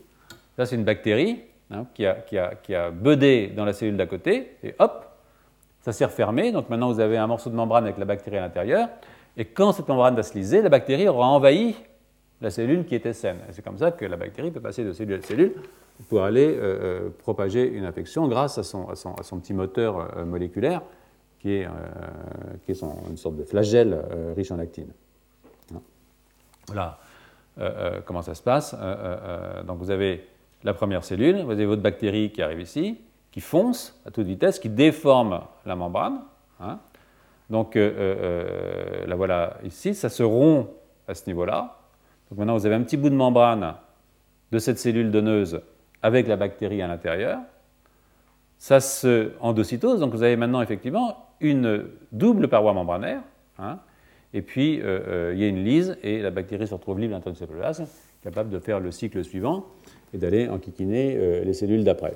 [0.56, 1.40] Ça, c'est une bactérie
[1.72, 2.16] hein, qui, a,
[2.56, 4.58] qui, bedé dans la cellule d'à côté.
[4.64, 5.06] Et hop,
[5.82, 6.52] ça s'est refermé.
[6.52, 8.90] Donc maintenant, vous avez un morceau de membrane avec la bactérie à l'intérieur.
[9.38, 11.76] Et quand cette membrane va se liser, la bactérie aura envahi
[12.42, 13.38] la cellule qui était saine.
[13.52, 15.54] C'est comme ça que la bactérie peut passer de cellule à cellule
[16.10, 18.86] pour aller euh, euh, propager une infection grâce à son,
[19.40, 20.82] petit moteur euh, moléculaire
[21.40, 21.68] qui est,
[22.66, 24.02] qui est une sorte de flagelle
[24.38, 24.88] riche en actine.
[26.68, 26.98] Voilà
[28.06, 28.74] comment ça se passe.
[29.68, 30.26] donc vous avez
[30.64, 32.98] la première cellule, vous avez votre bactérie qui arrive ici,
[33.30, 36.22] qui fonce à toute vitesse, qui déforme la membrane.
[36.62, 36.80] Hein.
[37.50, 40.70] Donc la voilà ici, ça se rompt
[41.10, 41.78] à ce niveau-là.
[42.30, 43.76] Donc maintenant vous avez un petit bout de membrane
[44.54, 45.62] de cette cellule donneuse
[46.04, 47.40] avec la bactérie à l'intérieur.
[48.60, 53.22] Ça se endocytose, donc vous avez maintenant effectivement une double paroi membranaire.
[53.58, 53.80] Hein,
[54.34, 57.14] et puis euh, euh, il y a une lise et la bactérie se retrouve libre
[57.14, 57.88] à l'intérieur du cytoplasme,
[58.22, 59.66] capable de faire le cycle suivant
[60.14, 62.16] et d'aller enquiquiner euh, les cellules d'après.